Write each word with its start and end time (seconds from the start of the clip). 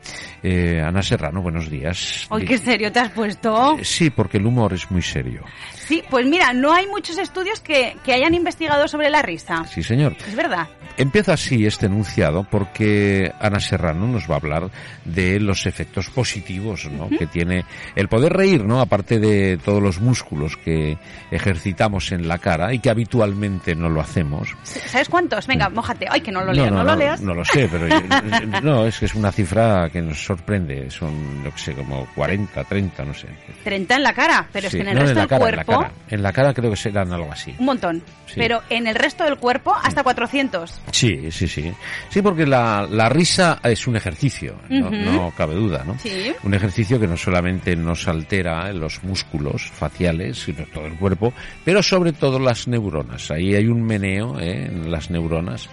Eh, 0.44 0.82
Ana 0.82 1.02
Serrano, 1.04 1.42
buenos 1.42 1.70
días. 1.70 2.26
Hoy 2.30 2.44
qué 2.44 2.58
serio 2.58 2.92
te 2.92 3.00
has 3.00 3.12
puesto. 3.12 3.78
Sí, 3.84 4.10
porque 4.10 4.38
el 4.38 4.46
humor 4.46 4.74
es 4.74 4.90
muy 4.92 5.02
serio. 5.02 5.44
Sí, 5.88 6.04
pues 6.10 6.26
mira, 6.26 6.54
no 6.54 6.74
hay 6.74 6.86
muchos 6.88 7.18
estudios 7.18 7.60
que, 7.62 7.96
que 8.04 8.14
hayan 8.14 8.34
investigado 8.34 8.88
sobre 8.88 9.10
la 9.10 9.22
risa. 9.22 9.64
Sí, 9.66 9.82
señor. 9.84 10.16
Es 10.28 10.36
verdad. 10.36 10.68
Empieza 10.98 11.34
así 11.34 11.66
este 11.68 11.86
enunciado 11.86 12.44
porque 12.50 13.32
Ana 13.40 13.60
Serrano 13.60 14.08
nos 14.08 14.28
va 14.30 14.34
a 14.34 14.38
hablar 14.38 14.70
de 15.06 15.40
los 15.40 15.68
efectos 15.68 16.10
positivos 16.10 16.90
¿no? 16.92 17.08
que 17.10 17.28
tiene 17.28 17.66
el 17.96 18.08
poder 18.08 18.34
reír, 18.34 18.66
¿no? 18.66 18.82
aparte 18.82 19.20
de 19.20 19.58
todos 19.64 19.80
los 19.82 20.02
músculos 20.02 20.58
que 20.58 20.98
ejercitamos 21.30 22.12
en 22.12 22.28
la 22.28 22.40
cara 22.40 22.74
y 22.74 22.80
que 22.80 22.90
habitualmente 22.90 23.76
no 23.76 23.90
lo 23.90 24.02
hacemos. 24.02 24.50
¿Sabes 24.64 25.08
cuántos? 25.08 25.46
Venga, 25.46 25.70
mójate. 25.70 26.08
Ay, 26.10 26.22
que 26.22 26.32
no 26.32 26.44
lo 26.44 26.52
leas, 26.52 26.72
no, 26.72 26.78
no, 26.78 26.84
lo 26.84 26.96
leas. 26.96 27.22
No 27.22 27.34
lo 27.36 27.46
sé, 27.46 27.70
pero 27.72 27.88
yo- 27.88 28.02
no, 28.64 28.86
es 28.88 28.98
que 28.98 29.06
es 29.06 29.14
una 29.14 29.32
cifra 29.32 29.90
que 29.92 30.02
nos 30.02 30.20
sorprende. 30.24 30.90
Son, 30.90 31.44
yo 31.44 31.52
que 31.52 31.60
sé, 31.60 31.74
como 31.74 32.08
40, 32.16 32.64
30, 32.64 33.06
no 33.06 33.14
sé. 33.14 33.28
30 33.64 33.96
en 33.98 34.04
la 34.04 34.14
cara, 34.14 34.48
pero 34.52 34.68
Sí, 34.70 34.78
es 34.78 34.84
que 34.84 34.90
en 34.90 34.90
el 34.90 34.96
no, 34.96 35.02
resto 35.02 35.16
la 35.16 35.22
del 35.22 35.30
cara, 35.30 35.40
cuerpo, 35.64 35.72
cara. 35.82 35.94
En 36.10 36.24
la 36.24 36.34
cara 36.34 36.54
creo 36.54 36.70
que 36.72 36.78
serán 36.78 37.12
algo 37.12 37.32
así. 37.32 37.56
un 37.60 37.66
montón. 37.66 38.04
Sí. 38.26 38.36
Pero 38.36 38.62
en 38.70 38.88
el 38.88 38.96
resto 38.96 39.24
del 39.24 39.38
cuerpo, 39.38 39.74
hasta 39.82 40.04
400. 40.04 40.82
Sí, 40.92 41.32
sí, 41.32 41.48
sí. 41.48 41.72
Sí, 42.10 42.22
porque 42.22 42.46
la, 42.46 42.88
la 42.90 43.10
risa 43.10 43.60
es 43.64 43.88
un 43.88 43.96
ejercicio, 43.96 44.56
no, 44.70 45.32
cabe 45.36 45.56
duda, 45.56 45.84
¿no? 45.86 45.98
Sí. 46.00 46.34
Un 46.44 46.54
ejercicio 46.54 47.00
que 47.00 47.08
no 47.08 47.18
solamente 47.18 47.76
nos 47.76 48.08
altera 48.08 48.72
los 48.74 49.04
músculos 49.04 49.64
faciales, 49.64 50.40
sino 50.44 50.66
todo 50.74 50.86
el 50.86 50.96
cuerpo, 50.96 51.34
pero 51.64 51.82
sobre 51.82 52.14
todo 52.14 52.40
las 52.40 52.68
neuronas. 52.68 53.32
Ahí 53.32 53.56
hay 53.56 53.68
un 53.68 53.84
meneo 53.84 54.40
¿eh? 54.40 54.66
en 54.66 54.92
las 54.92 55.10
neuronas. 55.10 55.70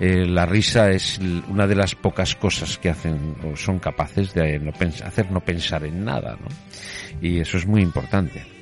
Eh, 0.00 0.24
la 0.26 0.46
risa 0.46 0.90
es 0.90 1.18
una 1.48 1.66
de 1.66 1.74
las 1.74 1.94
pocas 1.94 2.36
cosas 2.36 2.78
que 2.78 2.90
hacen 2.90 3.36
o 3.44 3.56
son 3.56 3.78
capaces 3.78 4.32
de 4.32 4.58
no 4.58 4.72
hacer 5.04 5.30
no 5.30 5.40
pensar 5.40 5.84
en 5.84 6.04
nada, 6.04 6.36
¿no? 6.40 6.48
Y 7.20 7.40
eso 7.40 7.58
es 7.58 7.66
muy 7.66 7.82
importante. 7.82 8.57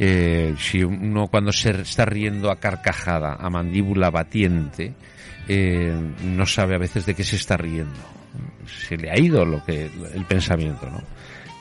Eh, 0.00 0.54
si 0.58 0.84
uno 0.84 1.26
cuando 1.26 1.50
se 1.50 1.70
está 1.70 2.04
riendo 2.04 2.52
a 2.52 2.60
carcajada, 2.60 3.34
a 3.34 3.50
mandíbula 3.50 4.10
batiente, 4.10 4.94
eh, 5.48 5.92
no 6.24 6.46
sabe 6.46 6.76
a 6.76 6.78
veces 6.78 7.04
de 7.04 7.14
qué 7.14 7.24
se 7.24 7.34
está 7.34 7.56
riendo. 7.56 7.98
Se 8.86 8.96
le 8.96 9.10
ha 9.10 9.18
ido 9.18 9.44
lo 9.44 9.64
que 9.64 9.90
el 10.14 10.24
pensamiento, 10.24 10.88
¿no? 10.88 11.02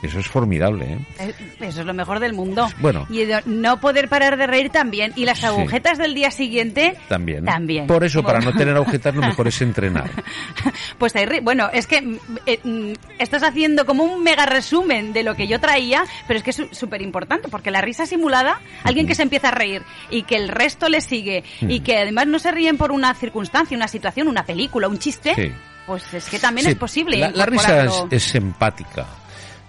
Eso 0.03 0.19
es 0.19 0.28
formidable, 0.28 0.85
¿eh? 0.94 0.97
Eh, 1.19 1.34
Eso 1.62 1.81
es 1.81 1.85
lo 1.88 1.94
mejor 1.94 2.19
del 2.19 2.34
mundo. 2.34 2.69
Bueno. 2.80 3.08
Y 3.09 3.24
no 3.46 3.80
poder 3.80 4.08
parar 4.09 4.38
de 4.38 4.46
reír 4.46 4.69
también. 4.69 5.12
Y 5.16 5.25
las 5.25 5.40
Sí. 5.40 5.46
agujetas 5.47 5.97
del 5.97 6.13
día 6.13 6.30
siguiente, 6.30 6.96
También. 7.09 7.46
También. 7.46 7.88
Por 7.88 8.03
eso, 8.03 8.22
para 8.24 8.40
no 8.40 8.53
tener 8.53 8.75
agujetas, 8.75 9.16
lo 9.16 9.22
mejor 9.22 9.47
es 9.47 9.59
entrenar. 9.62 10.09
pues 11.00 11.16
ahí 11.16 11.25
ri- 11.25 11.44
Bueno, 11.44 11.69
es 11.74 11.88
que 11.88 12.02
mm, 12.02 12.18
eh, 12.46 12.59
mm, 12.63 12.91
estás 13.18 13.41
haciendo 13.44 13.86
como 13.88 14.03
un 14.03 14.22
mega 14.24 14.46
resumen 14.46 15.13
de 15.13 15.24
lo 15.24 15.36
que 15.36 15.47
yo 15.47 15.59
traía, 15.59 16.03
pero 16.28 16.38
es 16.38 16.44
que 16.44 16.52
es 16.52 16.62
súper 16.72 17.02
importante, 17.02 17.47
porque 17.50 17.72
la 17.72 17.81
risa 17.81 18.06
simulada, 18.06 18.62
alguien 18.84 19.07
que 19.07 19.16
se 19.16 19.24
empieza 19.24 19.47
a 19.50 19.52
reír 19.52 19.81
y 20.12 20.24
que 20.24 20.36
el 20.36 20.50
resto 20.50 20.90
le 20.90 21.02
sigue, 21.02 21.44
y 21.62 21.80
que 21.80 21.97
además 21.97 22.28
no 22.28 22.38
se 22.40 22.52
ríen 22.52 22.78
por 22.78 22.91
una 22.91 23.13
circunstancia, 23.16 23.75
una 23.75 23.88
situación, 23.88 24.28
una 24.28 24.44
película, 24.46 24.88
un 24.88 25.00
chiste, 25.00 25.34
Sí. 25.36 25.52
pues 25.88 26.13
es 26.13 26.30
que 26.30 26.38
también 26.38 26.66
Sí, 26.66 26.72
es 26.74 26.78
posible. 26.78 27.18
La, 27.18 27.30
la 27.31 27.46
risa 27.47 27.84
es, 27.86 27.94
es 28.12 28.36
empática. 28.36 29.06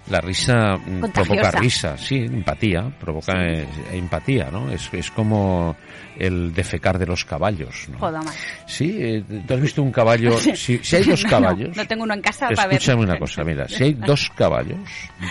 La 0.09 0.21
risa 0.21 0.77
mm, 0.77 1.01
Contagiosa. 1.01 1.41
provoca 1.41 1.51
risa, 1.59 1.97
sí, 1.97 2.15
empatía, 2.17 2.91
provoca 2.99 3.33
eh, 3.45 3.67
empatía, 3.93 4.49
¿no? 4.51 4.71
Es, 4.71 4.89
es 4.93 5.11
como 5.11 5.75
el 6.17 6.53
defecar 6.53 6.97
de 6.97 7.05
los 7.05 7.23
caballos, 7.25 7.87
¿no? 7.89 7.99
Joder. 7.99 8.21
Sí, 8.65 8.97
eh, 8.99 9.23
¿tú 9.47 9.53
has 9.53 9.61
visto 9.61 9.81
un 9.83 9.91
caballo? 9.91 10.31
Si, 10.55 10.79
si 10.79 10.95
hay 10.95 11.03
dos 11.03 11.23
No, 11.23 11.29
caballos... 11.29 11.77
No, 11.77 11.85
tengo 11.87 12.03
uno 12.03 12.13
en 12.15 12.21
casa 12.21 12.49
para 12.49 12.67
ver. 12.67 12.77
Escúchame 12.77 13.03
una 13.03 13.17
cosa, 13.19 13.43
mira, 13.43 13.67
si 13.67 13.83
hay 13.83 13.93
dos 13.93 14.29
caballos, 14.35 14.79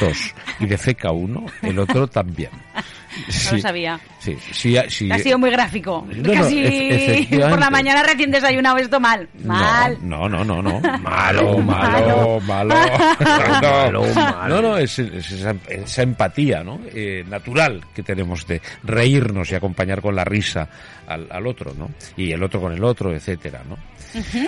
dos, 0.00 0.34
y 0.60 0.66
defeca 0.66 1.10
uno, 1.12 1.44
el 1.62 1.78
otro 1.78 2.06
también. 2.06 2.50
No 3.18 3.56
lo 3.56 3.58
sabía. 3.62 3.98
Sí, 4.20 4.36
sí, 4.52 4.76
sí, 4.90 5.10
Ha 5.10 5.18
sido 5.18 5.38
muy 5.38 5.50
gráfico. 5.50 6.06
No, 6.08 6.22
no, 6.22 6.32
Casi 6.34 6.60
efectivamente. 6.60 7.48
por 7.48 7.58
la 7.58 7.70
mañana 7.70 8.02
recién 8.04 8.30
desayunado 8.30 8.76
esto 8.76 9.00
mal. 9.00 9.28
Mal. 9.42 9.98
No, 10.02 10.28
no, 10.28 10.44
no, 10.44 10.62
no, 10.62 10.78
no. 10.80 10.98
Malo, 11.02 11.58
malo, 11.58 12.38
malo. 12.46 12.74
No, 14.48 14.60
es, 14.76 14.98
es 14.98 15.30
esa, 15.30 15.54
esa 15.68 16.02
empatía, 16.02 16.62
¿no? 16.62 16.80
Eh, 16.92 17.24
natural 17.28 17.84
que 17.94 18.02
tenemos 18.02 18.46
de 18.46 18.60
reírnos 18.82 19.50
y 19.50 19.54
acompañar 19.54 20.02
con 20.02 20.14
la 20.16 20.24
risa 20.24 20.68
al, 21.06 21.26
al 21.30 21.46
otro, 21.46 21.72
¿no? 21.74 21.90
Y 22.16 22.32
el 22.32 22.42
otro 22.42 22.60
con 22.60 22.72
el 22.72 22.84
otro, 22.84 23.14
etcétera, 23.14 23.62
¿no? 23.68 23.76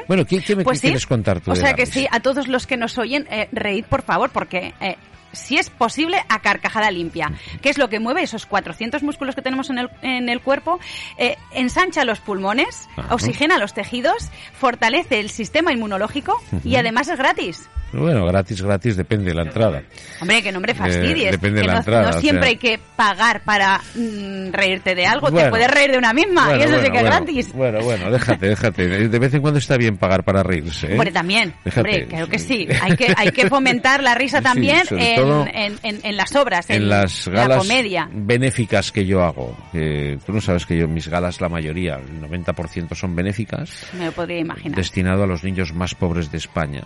Bueno, 0.09 0.25
¿qué, 0.25 0.41
qué 0.41 0.57
me 0.57 0.65
Pues 0.65 0.79
sí. 0.81 0.89
quieres 0.89 1.07
contar 1.07 1.41
tú 1.41 1.53
O 1.53 1.55
sea 1.57 1.75
que 1.75 1.85
risa? 1.85 1.93
sí, 2.01 2.07
a 2.11 2.21
todos 2.21 2.49
los 2.49 2.67
que 2.67 2.77
nos 2.77 2.99
oyen, 2.99 3.27
eh, 3.31 3.49
reíd 3.53 3.85
por 3.85 4.03
favor, 4.03 4.31
porque 4.31 4.73
eh, 4.81 4.97
si 5.33 5.59
es 5.59 5.71
posible, 5.71 6.17
a 6.29 6.41
carcajada 6.41 6.91
limpia. 6.91 7.31
¿Qué 7.63 7.69
es 7.71 7.79
lo 7.79 7.89
que 7.89 8.01
mueve 8.01 8.23
esos 8.23 8.47
400 8.47 9.03
músculos 9.05 9.35
que 9.37 9.43
tenemos 9.43 9.71
en 9.71 9.79
el, 9.79 9.91
en 10.03 10.29
el 10.29 10.41
cuerpo? 10.41 10.81
Eh, 11.19 11.37
ensancha 11.55 12.05
los 12.05 12.19
pulmones, 12.21 12.89
Ajá. 12.97 13.15
oxigena 13.15 13.57
los 13.59 13.73
tejidos, 13.75 14.31
fortalece 14.59 15.21
el 15.21 15.31
sistema 15.31 15.73
inmunológico 15.73 16.41
y 16.65 16.77
además 16.77 17.09
es 17.09 17.19
gratis. 17.19 17.69
Bueno, 17.93 18.25
gratis, 18.27 18.63
gratis, 18.63 18.97
depende 18.97 19.27
de 19.31 19.35
la 19.35 19.43
entrada. 19.43 19.83
Hombre, 20.21 20.43
que 20.43 20.53
no 20.53 20.61
me 20.61 20.75
fastidies. 20.75 21.29
Eh, 21.29 21.31
depende 21.33 21.57
de 21.57 21.63
que 21.63 21.67
la 21.67 21.73
no, 21.75 21.79
entrada, 21.81 22.11
no 22.13 22.17
o 22.17 22.21
siempre 22.21 22.43
sea. 22.43 22.51
hay 22.51 22.57
que 22.57 22.81
pagar 22.97 23.43
para 23.45 23.81
mm, 23.95 24.53
reírte 24.53 24.95
de 24.95 25.07
algo. 25.07 25.29
Bueno. 25.31 25.47
Te 25.47 25.51
puedes 25.51 25.71
reír 25.71 25.91
de 25.93 25.99
una 25.99 26.13
misma 26.13 26.47
Bueno, 26.47 26.61
y 26.61 26.63
eso 26.65 26.75
sí 26.75 26.79
bueno, 26.81 26.93
que 26.93 26.99
es 26.99 27.05
gratis. 27.05 27.53
Bueno, 27.53 27.81
bueno, 27.83 28.11
déjate, 28.11 28.49
déjate. 28.49 29.09
De 29.09 29.19
vez 29.19 29.35
en 29.35 29.41
cuando 29.43 29.59
está 29.59 29.77
bien 29.77 29.97
pagar 29.97 30.23
para 30.25 30.43
reírse. 30.43 30.87
¿eh? 30.89 30.93
Hombre, 30.93 31.11
también. 31.11 31.53
Déjate. 31.65 31.89
Hombre, 31.91 32.07
claro 32.07 32.29
que 32.29 32.39
sí. 32.39 32.69
Hay 32.81 32.97
que, 32.97 33.13
hay 33.17 33.31
que 33.33 33.49
fomentar 33.49 34.03
la 34.03 34.15
risa 34.15 34.39
Sí, 34.39 34.45
también 34.45 34.85
sobre 34.87 35.15
en, 35.15 35.49
en, 35.55 35.79
en- 35.83 36.01
en 36.03 36.17
las 36.17 36.35
obras, 36.37 36.71
en, 36.71 36.89
las 36.89 37.27
la 37.27 37.33
galas 37.33 37.59
comedia. 37.59 38.09
benéficas 38.13 38.93
que 38.93 39.05
yo 39.05 39.23
hago. 39.23 39.57
que 39.73 40.19
tú 40.25 40.33
no 40.33 40.41
sabes 40.41 40.65
que 40.67 40.77
yo 40.77 40.87
mis 40.89 41.09
galas 41.09 41.41
la 41.41 41.49
mayoría, 41.49 41.97
el 41.97 42.21
90% 42.23 42.95
son 42.95 43.15
benéficas, 43.17 43.87
Me 43.99 44.07
lo 44.07 44.13
podría 44.13 44.39
imaginar. 44.39 44.77
destinado 44.77 45.25
a 45.25 45.27
los 45.27 45.43
niños 45.45 45.73
más 45.75 45.95
pobres 45.95 46.31
de 46.31 46.39
España, 46.39 46.83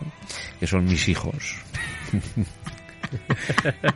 que 0.59 0.67
son 0.67 0.85
mis 0.94 1.08
hijos. 1.08 1.56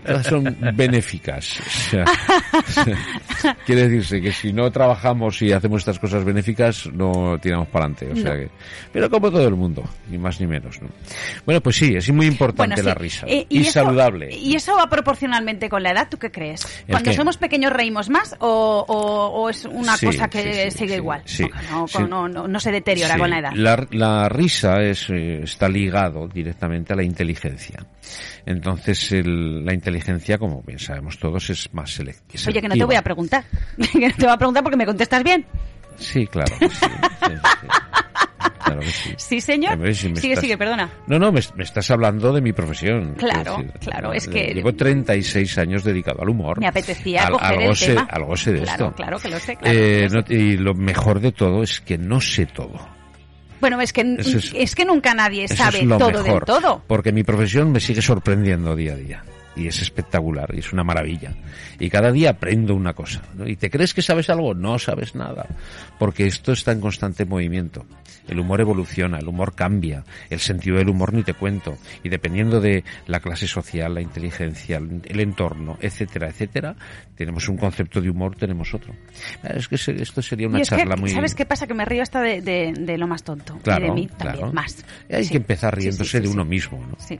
Todas 0.07 0.27
son 0.27 0.57
benéficas. 0.75 1.61
O 1.61 1.91
sea, 1.91 2.05
quiere 3.67 3.89
decirse 3.89 4.21
que 4.21 4.33
si 4.33 4.53
no 4.53 4.71
trabajamos 4.71 5.41
y 5.43 5.53
hacemos 5.53 5.81
estas 5.83 5.99
cosas 5.99 6.25
benéficas, 6.25 6.87
no 6.93 7.39
tiramos 7.41 7.69
para 7.69 7.87
adelante. 7.87 8.11
O 8.13 8.17
sea 8.23 8.35
que, 8.37 8.49
pero 8.93 9.09
como 9.11 9.31
todo 9.31 9.47
el 9.47 9.55
mundo, 9.55 9.85
ni 10.11 10.19
más 10.19 10.41
ni 10.41 10.47
menos. 10.47 10.81
¿no? 10.83 10.89
Bueno, 11.45 11.61
pues 11.61 11.77
sí, 11.77 11.95
es 11.95 12.11
muy 12.11 12.27
importante 12.27 12.77
Bueno, 12.77 12.89
la 12.89 12.95
risa. 12.95 13.27
Eh, 13.29 13.47
y 13.49 13.61
eso- 13.63 13.73
saludable. 13.73 14.35
¿Y 14.35 14.55
eso 14.57 14.77
va 14.77 14.89
proporcionalmente 14.89 15.69
con 15.69 15.83
la 15.83 15.91
edad? 15.93 16.09
¿Tú 16.11 16.19
qué 16.19 16.31
crees? 16.31 16.65
¿El 16.87 16.93
¿Cuando 16.93 17.13
somos 17.13 17.37
pequeños 17.37 17.73
reímos 17.73 18.09
más 18.09 18.35
o, 18.41 18.85
o- 18.89 19.43
o 19.43 19.51
es 19.51 19.65
una 19.65 19.97
Sí, 19.97 20.07
cosa 20.07 20.29
que 20.29 20.71
sí, 20.71 20.79
sigue 20.79 20.97
igual? 20.97 21.23
no, 21.71 21.81
no, 21.81 21.89
sí. 21.89 21.99
no, 22.09 22.29
no- 22.29 22.49
no 22.49 22.61
se 22.61 22.73
deteriora 22.73 23.17
con 23.19 23.31
la 23.31 23.39
edad. 23.39 23.53
La, 23.55 23.87
la 23.91 24.29
risa 24.29 24.83
es, 24.83 25.09
eh, 25.11 25.41
está 25.43 25.69
ligado 25.69 26.29
directamente 26.29 26.93
a 26.93 26.97
la 26.97 27.03
inteligencia. 27.03 27.85
Entonces, 28.47 29.13
el- 29.13 29.65
la 29.65 29.75
inteligencia, 29.75 30.39
como 30.39 30.63
bien 30.63 30.79
sabemos 30.79 31.19
todos, 31.19 31.51
es 31.51 31.73
más 31.75 31.91
selec- 31.91 32.15
selectiva. 32.35 32.43
Oye, 32.49 32.61
que 32.63 32.69
no 32.69 32.75
te 32.77 32.85
voy 32.85 32.97
a 32.97 33.03
preguntar. 33.03 33.45
que 33.93 34.09
no 34.09 34.15
te 34.15 34.25
voy 34.27 34.35
a 34.35 34.37
preguntar 34.39 34.63
porque 34.63 34.77
me 34.77 34.87
contestas 34.87 35.23
bien. 35.23 35.45
Sí, 35.97 36.27
claro 36.27 36.55
que 36.59 36.69
sí. 36.69 36.77
sí, 36.87 36.87
sí. 37.27 37.67
Claro 38.65 38.81
que 38.81 38.87
sí. 38.91 39.15
Sí, 39.17 39.41
señor. 39.41 39.79
Si 39.95 39.95
sigue, 40.13 40.35
estás- 40.35 40.41
sigue, 40.43 40.59
perdona. 40.59 40.91
No, 41.07 41.19
no, 41.19 41.33
me, 41.33 41.41
me 41.57 41.65
estás 41.65 41.91
hablando 41.91 42.33
de 42.33 42.41
mi 42.41 42.53
profesión. 42.53 43.15
Claro, 43.15 43.65
claro, 43.81 44.13
es 44.13 44.29
que- 44.29 44.53
Llevo 44.55 44.75
36 44.75 45.59
años 45.59 45.83
dedicado 45.85 46.23
al 46.23 46.29
humor. 46.29 46.61
Me 46.61 46.69
apetecía 46.69 47.25
Al- 47.27 47.33
coger 47.33 47.47
algo 47.59 47.71
el 47.71 47.77
sé, 47.77 47.87
tema. 47.95 48.07
Algo 48.11 48.37
sé 48.37 48.53
de 48.53 48.63
Claro, 48.63 48.85
esto. 48.87 48.97
claro 48.97 49.19
que 49.19 49.29
lo 49.29 49.39
sé, 49.41 49.57
claro 49.57 49.77
Eh, 49.79 50.07
que 50.09 50.15
lo 50.15 50.21
no- 50.21 50.27
y 50.29 50.57
lo 50.57 50.75
mejor 50.75 51.21
de 51.21 51.33
todo 51.33 51.63
es 51.63 51.81
que 51.81 51.99
no 51.99 52.21
sé 52.21 52.47
todo. 52.47 52.79
Bueno, 53.61 53.81
es 53.81 53.93
que, 53.93 54.17
es- 54.19 54.53
es, 54.55 54.75
que 54.75 54.85
nunca 54.85 55.15
nadie 55.15 55.49
sabe 55.49 55.87
todo 55.87 56.09
del 56.11 56.23
mejor, 56.23 56.45
todo. 56.45 56.83
Porque 56.87 57.13
mi 57.13 57.23
profesión 57.25 57.73
me 57.73 57.81
sigue 57.81 58.03
sorprendiendo 58.03 58.75
día 58.77 58.93
a 58.93 58.97
día. 58.97 59.25
Y 59.59 59.67
es 59.67 59.83
espectacular, 59.83 60.51
y 60.55 60.61
es 60.61 60.73
una 60.73 60.85
maravilla. 60.85 61.35
Y 61.81 61.91
cada 61.91 62.13
día 62.13 62.31
aprendo 62.31 62.75
una 62.75 62.93
cosa. 62.95 63.23
¿no? 63.35 63.47
¿Y 63.49 63.57
te 63.57 63.71
crees 63.71 63.93
que 63.93 64.03
sabes 64.03 64.31
algo? 64.31 64.55
No 64.55 64.79
sabes 64.79 65.15
nada. 65.15 65.47
Porque 65.99 66.27
esto 66.27 66.53
está 66.53 66.73
en 66.73 66.81
constante 66.81 67.25
movimiento. 67.25 67.85
El 68.29 68.39
humor 68.41 68.61
evoluciona, 68.61 69.19
el 69.19 69.27
humor 69.27 69.55
cambia, 69.55 70.05
el 70.31 70.39
sentido 70.41 70.77
del 70.77 70.89
humor 70.91 71.13
ni 71.15 71.23
te 71.25 71.35
cuento. 71.35 71.77
Y 72.05 72.09
dependiendo 72.09 72.61
de 72.61 72.85
la 73.07 73.21
clase 73.21 73.47
social, 73.49 73.95
la 73.95 74.01
inteligencia, 74.03 74.77
el 74.77 75.21
entorno, 75.21 75.77
etcétera, 75.81 76.29
etcétera, 76.29 76.77
tenemos 77.17 77.49
un 77.49 77.57
concepto 77.57 78.01
de 78.01 78.11
humor, 78.11 78.37
tenemos 78.37 78.73
otro. 78.75 78.95
Es 79.43 79.67
que 79.67 79.75
esto 79.77 80.23
sería 80.23 80.47
una 80.47 80.59
que, 80.59 80.65
charla 80.67 80.95
muy... 80.97 81.11
¿sabes 81.11 81.35
qué 81.35 81.47
pasa? 81.47 81.67
Que 81.67 81.75
me 81.75 81.85
río 81.85 82.03
hasta 82.03 82.21
de, 82.21 82.43
de- 82.43 82.75
de 82.79 82.99
lo 82.99 83.07
más 83.09 83.25
tonto. 83.25 83.59
Claro, 83.63 83.87
y 83.87 83.89
de 83.89 83.95
mí 83.95 84.07
también, 84.09 84.37
claro. 84.39 84.53
más. 84.53 84.85
Hay 85.11 85.25
Sí. 85.25 85.31
que 85.31 85.37
empezar 85.39 85.75
sí, 85.75 85.81
riéndose 85.81 86.19
sí, 86.19 86.23
de 86.23 86.29
uno 86.29 86.45
mismo, 86.45 86.79
¿no? 86.87 86.97
Sí. 86.99 87.19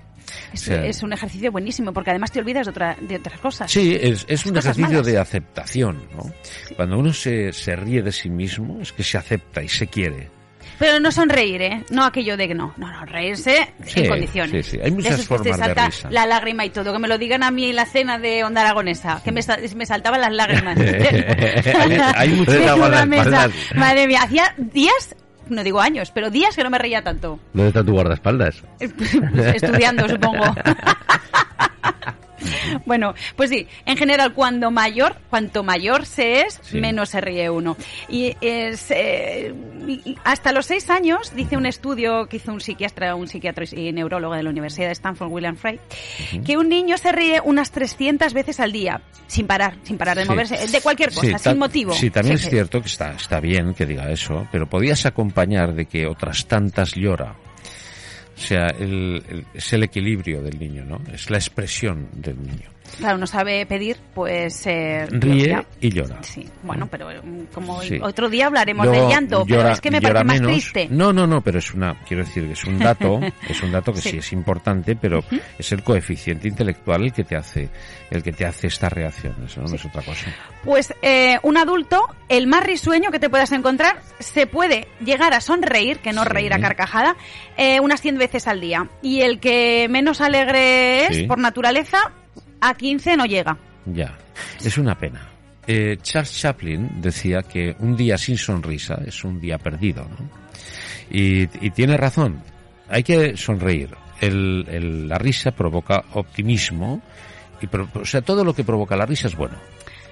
Es, 0.53 0.63
O 0.63 0.65
sea- 0.67 0.85
es 0.85 1.03
un 1.03 1.13
ejercicio 1.15 1.51
buenísimo 1.51 1.93
porque 1.95 2.11
además 2.11 2.28
te 2.33 2.41
olvidas 2.41 2.67
de, 2.67 2.71
otra, 2.71 2.97
de 3.01 3.17
otras 3.17 3.39
cosas. 3.41 3.71
Sí, 3.71 3.97
es, 4.01 4.25
es 4.29 4.47
un 4.47 4.57
ejercicio 4.57 4.89
malas. 4.91 5.07
de 5.07 5.19
aceptación, 5.19 6.03
¿no? 6.17 6.31
Cuando 6.77 6.99
uno 6.99 7.13
se, 7.13 7.53
se 7.53 7.77
ríe 7.77 8.03
de 8.03 8.13
sí 8.13 8.31
mismo 8.31 8.81
es 8.81 8.93
que 8.93 9.03
se 9.05 9.19
acepta 9.19 9.63
y 9.63 9.69
se 9.69 9.87
quiere. 9.87 10.31
Pero 10.79 11.01
no 11.01 11.11
sonreír, 11.11 11.61
¿eh? 11.61 11.85
No 11.91 12.05
aquello 12.05 12.37
de 12.37 12.47
que 12.47 12.55
no. 12.55 12.73
No, 12.77 12.89
no, 12.93 13.05
reírse 13.05 13.69
Sí, 13.85 14.01
en 14.01 14.09
condiciones. 14.11 14.65
sí, 14.67 14.73
sí. 14.73 14.79
Hay 14.81 14.91
De 14.91 14.97
muchas 14.97 15.13
esos 15.15 15.27
que 15.29 15.35
te 15.35 15.51
formas 15.51 15.59
de 15.59 15.65
salta 15.67 15.87
risa. 15.87 16.11
La 16.13 16.25
lágrima 16.27 16.65
y 16.65 16.71
todo. 16.71 16.93
Que 16.93 16.99
me 17.01 17.09
lo 17.09 17.19
digan 17.19 17.43
a 17.43 17.51
mí 17.51 17.71
en 17.71 17.75
la 17.77 17.85
cena 17.85 18.19
de 18.21 18.45
Onda 18.45 18.61
Aragonesa. 18.61 19.21
Que 19.25 19.33
me, 19.33 19.41
me 19.75 19.87
saltaban 19.87 20.21
las 20.21 20.33
lágrimas. 20.33 20.79
Hay- 20.79 21.99
hay 22.15 22.31
De 22.45 22.59
de 22.59 22.73
guardaespaldas. 22.73 23.07
mesa. 23.09 23.51
Madre 23.75 24.07
mía, 24.07 24.21
hacía 24.23 24.55
días, 24.57 25.17
no 25.49 25.65
digo 25.65 25.81
años, 25.81 26.13
pero 26.15 26.31
días 26.31 26.55
que 26.55 26.63
no 26.63 26.71
me 26.71 26.79
reía 26.79 27.03
tanto. 27.03 27.41
¿Dónde 27.55 27.69
está 27.71 27.83
tu 27.83 27.93
guardaespaldas? 27.93 28.63
Estudiando, 28.79 30.09
supongo. 30.09 30.45
Bueno, 32.87 33.15
pues 33.37 33.51
sí, 33.51 33.67
en 33.87 33.97
general 33.97 34.33
cuando 34.35 34.71
mayor, 34.71 35.17
cuanto 35.31 35.63
mayor 35.63 36.07
se 36.07 36.43
es, 36.43 36.59
Sí. 36.63 36.81
menos 36.81 37.11
se 37.11 37.21
ríe 37.21 37.51
uno. 37.51 37.77
Y 38.09 38.37
es 38.41 38.87
eh, 38.91 39.55
hasta 40.25 40.53
los 40.53 40.67
seis 40.67 40.91
años, 40.91 41.35
dice 41.35 41.57
un 41.57 41.67
estudio 41.67 42.27
que 42.29 42.37
hizo 42.39 42.53
un 42.53 42.61
psiquiatra, 42.61 43.15
un 43.15 43.29
psiquiatra 43.29 43.65
y 43.73 43.93
neurólogo 43.93 44.35
de 44.35 44.43
la 44.43 44.51
Universidad 44.51 44.87
de 44.87 44.93
Stanford, 44.93 45.31
William 45.31 45.57
Frey, 45.57 45.81
que 46.45 46.57
un 46.57 46.69
niño 46.69 46.97
se 46.99 47.13
ríe 47.13 47.41
unas 47.45 47.71
300 47.71 48.33
veces 48.35 48.61
al 48.61 48.73
día, 48.73 49.01
sin 49.27 49.47
parar, 49.47 49.75
sin 49.83 49.97
parar 49.99 50.17
de 50.17 50.25
Sí. 50.25 50.29
moverse, 50.31 50.67
de 50.69 50.81
cualquier 50.81 51.13
cosa, 51.13 51.39
sin 51.39 51.59
motivo. 51.59 51.93
Sí, 51.93 52.11
también 52.11 52.37
es 52.37 52.49
cierto 52.49 52.81
que 52.81 52.89
está, 52.89 53.13
está 53.13 53.41
bien 53.41 53.75
que 53.75 53.87
diga 53.87 54.11
eso, 54.11 54.47
pero 54.53 54.69
podías 54.69 55.07
acompañar 55.07 55.75
de 55.75 55.87
que 55.87 56.07
otras 56.07 56.47
tantas 56.47 56.95
llora. 56.95 57.35
O 58.39 58.41
sea, 58.41 58.69
el- 58.69 59.45
es 59.53 59.73
el 59.73 59.83
equilibrio 59.83 60.41
del 60.41 60.59
niño, 60.61 60.85
¿no? 60.85 61.03
Es 61.13 61.29
la 61.29 61.39
expresión 61.39 62.09
del 62.15 62.41
niño. 62.41 62.71
Claro, 62.97 63.19
no 63.19 63.27
sabe 63.27 63.65
pedir, 63.67 63.97
pues... 64.15 64.67
eh, 64.67 65.07
Ríe 65.11 65.49
ya. 65.49 65.65
y 65.81 65.91
llora. 65.91 66.23
Sí, 66.23 66.49
bueno, 66.63 66.87
pero 66.91 67.09
mm, 67.23 67.45
como 67.53 67.81
Sí. 67.83 67.99
otro 68.03 68.29
día 68.29 68.47
hablaremos 68.47 68.87
Luego 68.87 69.03
del 69.03 69.11
llanto, 69.15 69.45
pero 69.47 69.61
llora- 69.63 69.73
es 69.73 69.81
que 69.81 69.91
me 69.91 70.01
parece 70.01 70.25
más 70.25 70.41
menos. 70.41 70.53
triste. 70.53 70.89
No, 70.91 71.13
no, 71.13 71.27
no, 71.27 71.41
pero 71.43 71.59
es 71.59 71.73
una, 71.75 71.95
quiero 72.07 72.25
decir 72.25 72.47
que 72.47 72.53
es 72.53 72.65
un 72.65 72.79
dato, 72.79 73.21
es 73.49 73.63
un 73.63 73.71
dato 73.73 73.93
que 73.93 74.01
sí, 74.01 74.11
Sí. 74.11 74.19
es 74.19 74.33
importante, 74.33 74.97
pero 74.97 75.23
es 75.59 75.73
el 75.73 75.83
coeficiente 75.83 76.49
intelectual 76.49 77.05
el 77.05 77.13
que 77.13 77.25
te 77.25 77.37
hace, 77.37 77.69
el 78.11 78.23
que 78.23 78.33
te 78.33 78.47
hace 78.47 78.67
estas 78.69 78.93
reacciones, 78.93 79.57
¿no? 79.57 79.65
No 79.65 79.75
es 79.75 79.85
otra 79.85 80.03
cosa. 80.03 80.27
Pues 80.65 80.95
eh, 81.03 81.39
un 81.43 81.57
adulto, 81.57 82.03
el 82.29 82.47
más 82.47 82.65
risueño 82.65 83.11
que 83.11 83.19
te 83.19 83.29
puedas 83.31 83.53
encontrar, 83.53 84.01
se 84.19 84.47
puede 84.47 84.89
llegar 85.05 85.35
a 85.35 85.41
sonreír, 85.41 85.99
que 85.99 86.13
no 86.13 86.23
Sí. 86.23 86.29
reír 86.31 86.53
a 86.55 86.59
carcajada, 86.61 87.17
eh, 87.57 87.81
unas 87.81 88.01
100 88.01 88.19
veces 88.19 88.47
al 88.49 88.61
día. 88.61 88.89
Y 89.03 89.21
el 89.21 89.41
que 89.41 89.87
menos 89.91 90.21
alegre 90.21 91.07
es, 91.07 91.17
Sí. 91.19 91.23
por 91.25 91.39
naturaleza, 91.39 91.99
a 92.61 92.75
15 92.75 93.17
no 93.17 93.25
llega. 93.27 93.57
Ya, 93.87 94.17
es 94.65 94.77
una 94.79 94.97
pena. 94.99 95.29
Eh, 95.67 95.99
Charles 96.03 96.33
Chaplin 96.41 97.01
decía 97.01 97.43
que 97.43 97.77
un 97.81 97.97
día 97.97 98.17
sin 98.17 98.37
sonrisa 98.39 99.01
es 99.07 99.23
un 99.25 99.39
día 99.41 99.59
perdido, 99.59 100.05
¿no? 100.09 100.29
Y, 101.11 101.43
y 101.65 101.71
tiene 101.71 101.97
razón, 101.97 102.43
hay 102.89 103.03
que 103.03 103.37
sonreír. 103.37 103.91
El- 104.21 104.67
el- 104.69 105.09
la 105.09 105.19
risa 105.19 105.51
provoca 105.53 106.05
optimismo, 106.15 107.01
y 107.61 107.69
o 107.99 108.05
sea, 108.05 108.21
todo 108.23 108.45
lo 108.45 108.55
que 108.55 108.65
provoca 108.65 108.97
la 108.97 109.07
risa 109.07 109.29
es 109.29 109.37
bueno. 109.37 109.57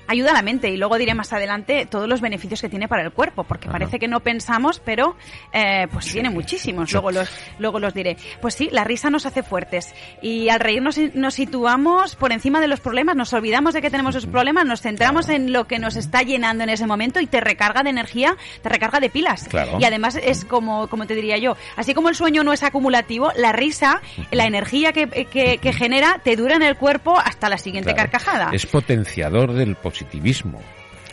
Ayuda 0.09 0.31
a 0.31 0.35
la 0.35 0.43
mente 0.43 0.69
y 0.71 0.77
luego 0.77 0.97
diré 0.99 1.15
más 1.15 1.33
adelante 1.33 1.87
todos 1.87 2.09
los 2.09 2.21
beneficios 2.21 2.61
que 2.61 2.69
tiene 2.69 2.89
para 2.89 3.03
el 3.03 3.13
cuerpo, 3.13 3.45
porque 3.45 3.69
Ajá. 3.69 3.73
parece 3.79 3.99
que 3.99 4.09
no 4.09 4.21
pensamos, 4.21 4.81
pero 4.85 5.17
eh, 5.53 5.87
pues 5.93 6.13
tiene 6.13 6.31
muchísimos. 6.31 6.93
Luego 6.93 7.11
los, 7.11 7.29
luego 7.59 7.79
los 7.81 7.93
diré. 7.95 8.17
Pues 8.41 8.55
sí, 8.55 8.69
la 8.73 8.85
risa 8.85 9.11
nos 9.11 9.27
hace 9.27 9.43
fuertes 9.43 9.95
y 10.23 10.49
al 10.49 10.61
reírnos 10.61 10.99
nos 11.15 11.35
situamos 11.35 12.17
por 12.17 12.33
encima 12.33 12.61
de 12.61 12.69
los 12.69 12.81
problemas, 12.81 13.17
nos 13.17 13.33
olvidamos 13.33 13.75
de 13.75 13.83
que 13.83 13.91
tenemos 13.91 14.15
esos 14.15 14.31
problemas, 14.31 14.65
nos 14.67 14.81
centramos 14.81 15.29
en 15.29 15.53
lo 15.53 15.67
que 15.67 15.79
nos 15.79 15.97
está 15.97 16.23
llenando 16.23 16.65
en 16.65 16.71
ese 16.71 16.87
momento 16.87 17.21
y 17.21 17.27
te 17.27 17.41
recarga 17.41 17.83
de 17.83 17.91
energía, 17.91 18.37
te 18.63 18.69
recarga 18.69 19.01
de 19.01 19.11
pilas. 19.11 19.49
Claro. 19.49 19.79
Y 19.81 19.85
además 19.85 20.17
es 20.23 20.45
como, 20.45 20.89
como 20.89 21.07
te 21.07 21.15
diría 21.15 21.37
yo, 21.39 21.57
así 21.77 21.95
como 21.95 22.09
el 22.09 22.15
sueño 22.15 22.45
no 22.45 22.53
es 22.53 22.63
acumulativo, 22.63 23.33
la 23.37 23.53
risa, 23.53 24.01
la 24.31 24.45
energía 24.47 24.93
que, 24.93 25.07
que- 25.09 25.59
que 25.59 25.73
genera, 25.73 26.21
te 26.23 26.37
dura 26.37 26.57
en 26.57 26.63
el 26.63 26.77
cuerpo 26.77 27.19
hasta 27.19 27.49
la 27.49 27.59
siguiente 27.59 27.93
Claro. 27.93 28.11
carcajada. 28.11 28.51
Es 28.53 28.67
potenciador 28.67 29.53
del 29.53 29.75
positivismo, 29.97 30.61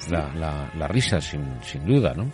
la, 0.10 0.30
la- 0.36 0.70
la 0.78 0.88
risa, 0.88 1.22
sin, 1.22 1.46
sin 1.64 1.86
duda, 1.86 2.14
¿no? 2.14 2.30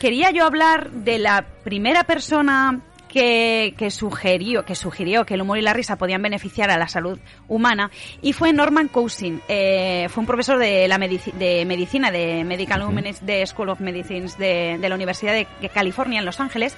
Quería 0.00 0.30
yo 0.32 0.44
hablar 0.44 0.90
de 0.90 1.18
la 1.18 1.44
primera 1.62 2.02
persona 2.04 2.80
que, 3.14 3.74
que 3.78 3.92
sugirió, 3.92 4.64
que 4.64 4.74
sugirió 4.74 5.24
que 5.24 5.34
el 5.34 5.42
humor 5.42 5.56
y 5.58 5.62
la 5.62 5.72
risa 5.72 5.94
podían 5.96 6.20
beneficiar 6.20 6.68
a 6.72 6.76
la 6.76 6.88
salud 6.88 7.16
humana 7.46 7.92
y 8.20 8.32
fue 8.32 8.52
Norman 8.52 8.88
Cousin. 8.88 9.40
Eh, 9.48 10.08
fue 10.10 10.22
un 10.22 10.26
profesor 10.26 10.58
de 10.58 10.88
la 10.88 10.98
medici- 10.98 11.32
de 11.32 11.64
medicina 11.64 12.10
de 12.10 12.42
Medical 12.42 12.82
de 13.22 13.46
School 13.46 13.68
of 13.68 13.78
Medicine 13.78 14.26
de, 14.36 14.78
de 14.80 14.88
la 14.88 14.96
Universidad 14.96 15.32
de 15.32 15.46
California 15.68 16.18
en 16.18 16.24
Los 16.24 16.40
Ángeles 16.40 16.76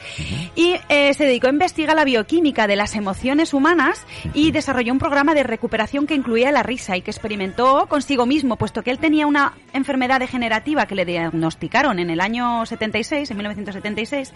y 0.54 0.74
eh, 0.90 1.14
se 1.14 1.24
dedicó 1.24 1.46
a 1.46 1.50
investigar 1.50 1.96
la 1.96 2.04
bioquímica 2.04 2.66
de 2.66 2.76
las 2.76 2.94
emociones 2.96 3.54
humanas 3.54 4.06
y 4.34 4.50
desarrolló 4.50 4.92
un 4.92 4.98
programa 4.98 5.32
de 5.34 5.42
recuperación 5.42 6.06
que 6.06 6.14
incluía 6.14 6.52
la 6.52 6.62
risa 6.62 6.98
y 6.98 7.00
que 7.00 7.10
experimentó 7.12 7.86
consigo 7.88 8.26
mismo, 8.26 8.56
puesto 8.56 8.82
que 8.82 8.90
él 8.90 8.98
tenía 8.98 9.26
una 9.26 9.54
enfermedad 9.72 10.20
degenerativa 10.20 10.84
que 10.84 10.94
le 10.96 11.06
diagnosticaron 11.06 11.98
en 11.98 12.10
el 12.10 12.20
año 12.20 12.66
76, 12.66 13.30
en 13.30 13.36
1976, 13.38 14.34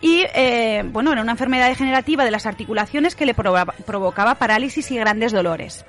y 0.00 0.22
eh, 0.34 0.82
bueno, 0.90 1.12
era 1.12 1.25
una 1.26 1.32
enfermedad 1.32 1.68
degenerativa 1.68 2.24
de 2.24 2.30
las 2.30 2.46
articulaciones 2.46 3.16
que 3.16 3.26
le 3.26 3.34
provocaba 3.34 4.36
parálisis 4.36 4.90
y 4.92 4.96
grandes 4.96 5.32
dolores. 5.32 5.84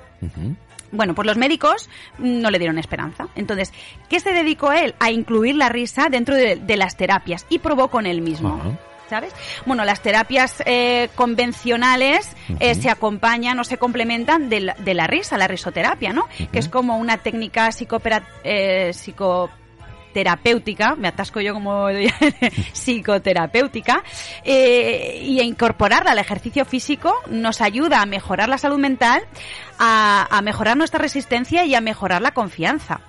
Bueno, 0.90 1.14
pues 1.14 1.26
los 1.26 1.36
médicos 1.36 1.88
mm, 2.18 2.40
no 2.40 2.50
le 2.50 2.58
dieron 2.58 2.78
esperanza. 2.78 3.28
Entonces, 3.36 3.72
¿qué 4.08 4.20
se 4.20 4.32
dedicó 4.32 4.72
él? 4.72 4.94
A 4.98 5.10
incluir 5.10 5.54
la 5.54 5.68
risa 5.68 6.08
dentro 6.10 6.34
de, 6.34 6.56
de 6.56 6.76
las 6.76 6.96
terapias 6.96 7.46
y 7.48 7.58
probó 7.58 7.88
con 7.88 8.06
él 8.06 8.20
mismo. 8.20 8.78
¿Sabes? 9.08 9.32
Bueno, 9.64 9.86
las 9.86 10.02
terapias 10.02 10.62
eh, 10.66 11.08
convencionales 11.14 12.28
eh, 12.60 12.74
se 12.74 12.90
acompañan 12.90 13.58
o 13.58 13.64
se 13.64 13.78
complementan 13.78 14.50
de 14.50 14.60
la, 14.60 14.74
de 14.74 14.92
la 14.92 15.06
risa, 15.06 15.38
la 15.38 15.48
risoterapia, 15.48 16.12
¿no? 16.12 16.28
Que 16.52 16.58
es 16.58 16.68
como 16.68 16.98
una 16.98 17.16
técnica 17.16 17.72
psicopera, 17.72 18.22
eh, 18.44 18.92
psicoterapéutica, 20.08 20.96
me 20.96 21.08
atasco 21.08 21.40
yo 21.40 21.54
como 21.54 21.88
psicoterapéutica, 22.72 24.02
eh, 24.44 25.20
y 25.22 25.40
incorporarla 25.40 26.12
al 26.12 26.18
ejercicio 26.18 26.64
físico 26.64 27.14
nos 27.30 27.60
ayuda 27.60 28.02
a 28.02 28.06
mejorar 28.06 28.48
la 28.48 28.58
salud 28.58 28.78
mental, 28.78 29.22
a, 29.78 30.26
a 30.30 30.42
mejorar 30.42 30.76
nuestra 30.76 30.98
resistencia 30.98 31.64
y 31.64 31.74
a 31.74 31.80
mejorar 31.80 32.22
la 32.22 32.32
confianza. 32.32 33.00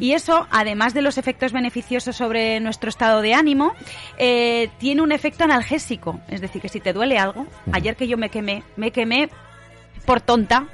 Y 0.00 0.12
eso, 0.12 0.46
además 0.50 0.94
de 0.94 1.02
los 1.02 1.18
efectos 1.18 1.52
beneficiosos 1.52 2.16
sobre 2.16 2.60
nuestro 2.60 2.88
estado 2.88 3.20
de 3.20 3.34
ánimo, 3.34 3.74
eh, 4.16 4.70
tiene 4.78 5.02
un 5.02 5.12
efecto 5.12 5.44
analgésico. 5.44 6.20
Es 6.28 6.40
decir, 6.40 6.62
que 6.62 6.68
si 6.68 6.80
te 6.80 6.92
duele 6.92 7.18
algo, 7.18 7.46
ayer 7.72 7.96
que 7.96 8.08
yo 8.08 8.16
me 8.16 8.30
quemé, 8.30 8.62
me 8.76 8.90
quemé 8.90 9.28
por 10.06 10.20
tonta, 10.20 10.66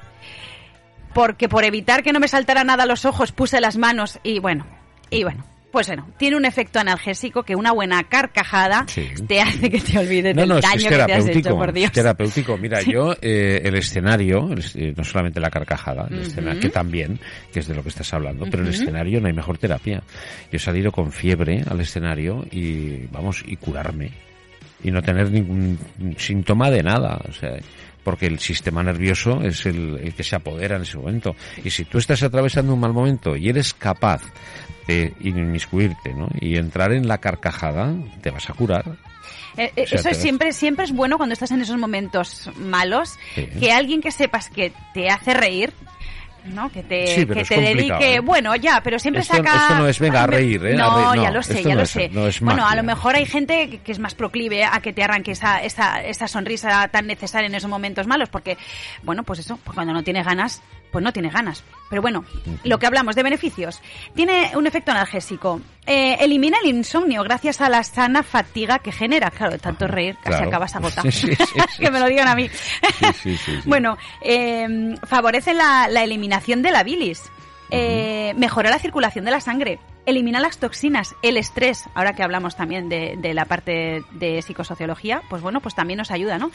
porque 1.15 1.49
por 1.49 1.65
evitar 1.65 2.03
que 2.03 2.13
no 2.13 2.21
me 2.21 2.29
saltara 2.29 2.63
nada 2.63 2.85
a 2.85 2.87
los 2.87 3.05
ojos 3.05 3.33
puse 3.33 3.61
las 3.61 3.77
manos 3.77 4.21
y 4.23 4.39
bueno, 4.39 4.67
y 5.11 5.25
bueno. 5.25 5.45
Pues 5.71 5.87
bueno, 5.87 6.09
tiene 6.19 6.37
un 6.37 6.45
efecto 6.45 6.81
analgésico 6.81 7.45
que 7.45 7.55
una 7.55 7.71
buena 7.73 8.03
carcajada 8.05 8.85
Sí. 8.89 9.09
te 9.29 9.41
hace 9.41 9.71
que 9.71 9.81
te 9.81 9.99
olvides 9.99 10.35
No, 10.35 10.41
del 10.43 10.49
no, 10.49 10.61
daño 10.61 10.75
es 10.77 10.83
que, 10.83 10.89
te 10.89 10.95
has 11.01 11.07
terapéutico. 11.07 11.49
hecho, 11.49 11.57
por 11.59 11.73
Dios. 11.73 11.87
es 11.87 11.93
terapéutico. 11.93 12.59
Mira, 12.59 12.83
yo, 12.83 13.15
eh, 13.23 13.61
el 13.65 13.77
escenario, 13.77 14.51
el 14.53 14.65
eh, 14.75 14.95
no 14.97 15.05
solamente 15.05 15.39
la 15.39 15.49
carcajada, 15.51 16.09
el 16.11 16.23
escenario, 16.23 16.61
que 16.61 16.71
también, 16.71 17.21
que 17.53 17.61
es 17.61 17.69
de 17.69 17.75
lo 17.77 17.83
que 17.85 17.91
estás 17.91 18.13
hablando, 18.13 18.47
pero 18.51 18.63
el 18.65 18.71
escenario 18.71 19.21
no 19.21 19.29
hay 19.29 19.33
mejor 19.33 19.59
terapia. 19.59 20.03
Yo 20.51 20.57
he 20.57 20.59
salido 20.59 20.91
con 20.91 21.13
fiebre 21.13 21.63
al 21.71 21.81
escenario 21.81 22.45
y, 22.51 23.07
vamos, 23.13 23.45
y 23.47 23.57
curarme. 23.57 24.11
Y 24.83 24.91
no 24.91 25.03
tener 25.03 25.31
ningún 25.31 25.79
síntoma 26.17 26.71
de 26.71 26.83
nada. 26.83 27.21
O 27.29 27.33
sea, 27.33 27.51
porque 28.03 28.27
el 28.27 28.39
sistema 28.39 28.83
nervioso 28.83 29.43
es 29.43 29.67
el, 29.67 29.99
el 30.03 30.15
que 30.15 30.25
se 30.25 30.35
apodera 30.35 30.77
en 30.77 30.83
ese 30.83 30.97
momento. 30.97 31.37
Y 31.63 31.71
si 31.71 31.85
tú 31.85 31.99
estás 31.99 32.23
atravesando 32.23 32.73
un 32.75 32.81
mal 32.81 32.93
momento 32.93 33.37
y 33.37 33.49
eres 33.51 33.75
capaz 33.75 34.23
inmiscuirte, 35.21 36.15
¿no? 36.15 36.29
Y 36.41 36.57
entrar 36.57 36.93
en 36.93 37.09
la 37.09 37.19
carcajada, 37.19 37.93
te 38.23 38.31
vas 38.31 38.49
a 38.51 38.55
curar. 38.55 38.85
Eh, 39.57 39.73
eh, 39.77 39.83
O 39.83 39.87
sea, 39.87 39.99
eso 39.99 40.09
es 40.11 40.17
siempre, 40.19 40.53
siempre 40.53 40.85
es 40.85 40.93
bueno 40.93 41.17
cuando 41.17 41.33
estás 41.33 41.51
en 41.51 41.61
esos 41.61 41.77
momentos 41.77 42.51
malos, 42.57 43.19
Sí. 43.35 43.47
que 43.59 43.73
alguien 43.73 44.01
que 44.01 44.11
sepas 44.13 44.49
que 44.49 44.73
te 44.95 45.09
hace 45.11 45.35
reír, 45.35 45.73
¿no? 46.45 46.71
Que 46.71 46.83
te, 46.83 47.07
Sí, 47.09 47.27
que 47.27 47.61
dedique, 47.61 48.15
¿eh? 48.15 48.21
bueno, 48.21 48.55
ya, 48.57 48.81
pero 48.83 48.99
siempre 48.99 49.21
Esto- 49.23 49.37
saca... 49.37 49.55
esto 49.55 49.75
no 49.79 49.89
es, 49.89 49.99
venga, 49.99 50.23
a 50.23 50.27
reír, 50.27 50.65
¿eh? 50.65 50.75
No, 50.75 50.95
reír, 50.95 51.07
no, 51.17 51.23
ya 51.25 51.31
lo 51.33 51.43
sé, 51.43 51.63
ya 51.63 51.71
no 51.71 51.75
lo 51.77 51.83
es- 51.83 51.91
sé. 51.91 52.09
no 52.11 52.27
es 52.29 52.41
bueno, 52.41 52.67
a 52.67 52.75
lo 52.75 52.83
mejor 52.83 53.17
hay 53.17 53.27
gente 53.27 53.69
que, 53.69 53.79
que 53.81 53.93
es 53.93 53.99
más 53.99 54.15
proclive 54.15 54.65
a 54.65 54.81
que 54.81 54.93
te 54.95 55.03
arranque 55.03 55.33
esa, 55.33 55.63
esa, 55.63 56.01
esa 56.03 56.29
sonrisa 56.29 56.89
tan 56.89 57.07
necesaria 57.09 57.47
en 57.47 57.55
esos 57.55 57.69
momentos 57.69 58.07
malos, 58.07 58.29
porque, 58.31 58.57
bueno, 59.03 59.23
pues 59.25 59.41
eso, 59.41 59.59
pues 59.63 59.75
cuando 59.75 59.93
no 59.93 60.03
tienes 60.03 60.25
ganas, 60.25 60.63
pues 60.91 61.03
no 61.05 61.13
tienes 61.13 61.33
ganas. 61.33 61.65
Pero 61.89 62.03
bueno, 62.03 62.25
lo 62.65 62.79
que 62.79 62.87
hablamos 62.87 63.17
de 63.17 63.23
beneficios. 63.23 63.81
Tiene 64.15 64.53
un 64.57 64.67
efecto 64.67 64.93
analgésico. 64.93 65.61
Eh, 65.87 66.17
elimina 66.21 66.59
el 66.63 66.69
insomnio 66.71 67.23
gracias 67.25 67.61
a 67.61 67.69
la 67.69 67.83
sana 67.83 68.23
fatiga 68.23 68.79
que 68.79 68.93
genera. 68.93 69.31
Claro, 69.31 69.53
de 69.53 69.59
tanto 69.59 69.87
reír, 69.89 70.15
casi 70.17 70.29
Claro. 70.37 70.49
acabas 70.49 70.77
agotado. 70.77 71.11
Sí, 71.11 71.29
sí, 71.29 71.35
sí, 71.35 71.45
sí. 71.77 71.83
que 71.83 71.91
me 71.91 71.99
lo 72.01 72.07
digan 72.07 72.29
a 72.29 72.35
mí. 72.37 72.49
Bueno, 73.65 73.97
eh, 74.23 74.95
favorece 75.07 75.55
la, 75.55 75.89
la 75.89 76.03
eliminación 76.05 76.63
de 76.63 76.71
la 76.71 76.83
bilis. 76.85 77.23
Eh, 77.73 78.35
mejora 78.37 78.69
la 78.71 78.79
circulación 78.81 79.25
de 79.25 79.31
la 79.31 79.41
sangre, 79.41 79.79
elimina 80.07 80.41
las 80.41 80.59
toxinas, 80.59 81.15
el 81.23 81.37
estrés, 81.37 81.85
ahora 81.95 82.15
que 82.15 82.23
hablamos 82.23 82.57
también 82.57 82.89
de, 82.89 83.17
de 83.19 83.35
la 83.35 83.45
parte 83.45 84.03
de 84.13 84.43
psicosociología, 84.43 85.23
pues 85.29 85.43
bueno, 85.43 85.61
pues 85.61 85.75
también 85.75 85.99
nos 85.99 86.11
ayuda, 86.11 86.39
¿no? 86.39 86.51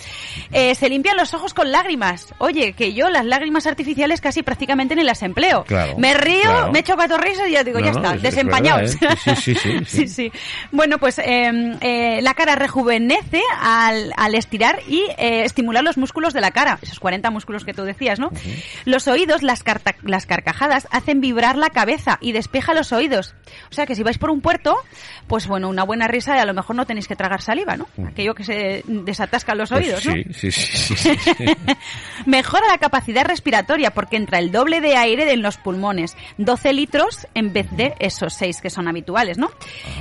Eh, 0.52 0.75
se 0.75 0.90
limpian 0.90 1.16
los 1.18 1.34
ojos 1.34 1.54
con 1.54 1.72
lágrimas. 1.72 2.34
Oye, 2.40 2.74
que 2.74 2.94
yo 2.94 3.10
las 3.10 3.25
lágrimas 3.25 3.66
artificiales 3.68 4.22
casi 4.22 4.44
prácticamente 4.44 4.96
ni 4.96 5.04
las 5.04 5.22
empleo. 5.24 5.64
Claro, 5.66 5.98
Me 5.98 6.14
río, 6.14 6.42
claro. 6.42 6.72
me 6.72 6.80
echo 6.80 6.96
cuatro 6.96 7.18
risas 7.18 7.48
y 7.48 7.52
ya 7.52 7.64
digo, 7.64 7.80
No, 7.80 7.86
ya 7.86 7.92
está, 7.92 8.10
es- 8.10 8.16
es 8.16 8.22
desempañados. 8.24 9.00
verdad, 9.00 9.18
¿eh? 9.25 9.36
Sí, 9.36 9.56
sí, 9.56 9.72
sí, 9.86 10.08
sí. 10.08 10.32
Bueno, 10.72 10.98
pues 10.98 11.20
eh, 11.20 11.78
eh, 11.82 12.20
la 12.22 12.34
cara 12.34 12.56
rejuvenece 12.56 13.42
al, 13.62 14.12
al 14.18 14.36
estirar 14.36 14.80
y 14.88 15.04
eh, 15.18 15.44
estimular 15.46 15.84
los 15.84 15.98
músculos 15.98 16.34
de 16.34 16.42
la 16.42 16.52
cara, 16.52 16.80
esos 16.82 17.00
40 17.00 17.30
músculos 17.32 17.64
que 17.66 17.74
tú 17.74 17.84
decías, 17.84 18.20
¿no? 18.20 18.32
Los 18.86 19.08
oídos, 19.08 19.44
las, 19.44 19.64
carta- 19.64 19.96
las 20.04 20.25
carcajadas, 20.25 20.88
hacen 20.92 21.22
vibrar 21.22 21.56
la 21.58 21.70
cabeza 21.70 22.18
y 22.22 22.32
despeja 22.32 22.74
los 22.74 22.92
oídos. 22.92 23.34
O 23.72 23.74
sea 23.74 23.86
que 23.86 23.96
si 23.96 24.04
vais 24.04 24.18
por 24.18 24.30
un 24.30 24.42
puerto, 24.42 24.75
pues 25.28 25.48
bueno, 25.48 25.70
una 25.70 25.84
buena 25.84 26.08
risa 26.08 26.36
y 26.36 26.40
a 26.40 26.46
lo 26.46 26.54
mejor 26.54 26.75
no 26.75 26.86
tenéis 26.86 27.08
que 27.08 27.16
tragar 27.16 27.42
saliva, 27.42 27.75
¿no? 27.78 27.88
Aquello 28.08 28.34
que 28.36 28.44
se 28.44 28.84
desatascan 28.86 29.58
los 29.58 29.70
Pues 29.70 29.86
oídos, 29.86 30.06
¿no? 30.06 30.14
sí, 30.14 30.24
sí, 30.34 30.52
sí, 30.52 30.78
sí, 30.78 30.96
sí, 30.96 31.16
sí. 31.38 31.46
Mejora 32.25 32.68
la 32.68 32.78
capacidad 32.78 33.25
respiratoria 33.25 33.92
porque 33.92 34.18
entra 34.18 34.40
el 34.40 34.52
doble 34.52 34.82
de 34.82 34.96
aire 34.98 35.32
en 35.32 35.42
los 35.42 35.58
pulmones, 35.58 36.16
12 36.38 36.74
litros 36.74 37.28
en 37.34 37.54
vez 37.54 37.68
de 37.72 37.94
esos 38.00 38.34
6 38.34 38.62
que 38.62 38.70
son 38.70 38.88
habituales, 38.88 39.38
¿no? 39.38 39.52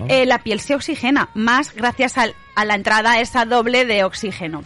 Eh, 0.09 0.27
la 0.27 0.39
piel 0.39 0.61
se 0.61 0.75
oxigena 0.75 1.29
más 1.35 1.75
gracias 1.75 2.19
al- 2.19 2.35
a 2.57 2.65
la 2.65 2.75
entrada 2.75 3.19
esa 3.21 3.45
doble 3.45 3.85
de 3.85 4.05
oxígeno. 4.05 4.63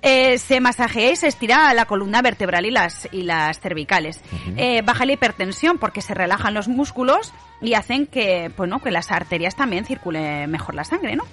Eh, 0.00 0.38
se 0.38 0.60
masajea 0.60 1.10
y 1.12 1.16
se 1.16 1.26
estira 1.26 1.72
la 1.74 1.84
columna 1.86 2.22
vertebral 2.22 2.64
y 2.66 2.70
las, 2.70 3.08
y 3.10 3.22
las 3.22 3.58
cervicales. 3.60 4.20
Eh, 4.56 4.82
baja 4.82 5.04
la 5.04 5.12
hipertensión 5.12 5.78
porque 5.78 6.02
se 6.02 6.14
relajan 6.14 6.54
los 6.54 6.68
músculos 6.68 7.32
y 7.60 7.74
hacen 7.74 8.06
que, 8.06 8.50
bueno, 8.56 8.80
que 8.80 8.90
las 8.92 9.10
arterias 9.10 9.56
también 9.56 9.84
circule 9.84 10.46
mejor 10.46 10.74
la 10.76 10.84
sangre, 10.84 11.16
¿no? 11.16 11.24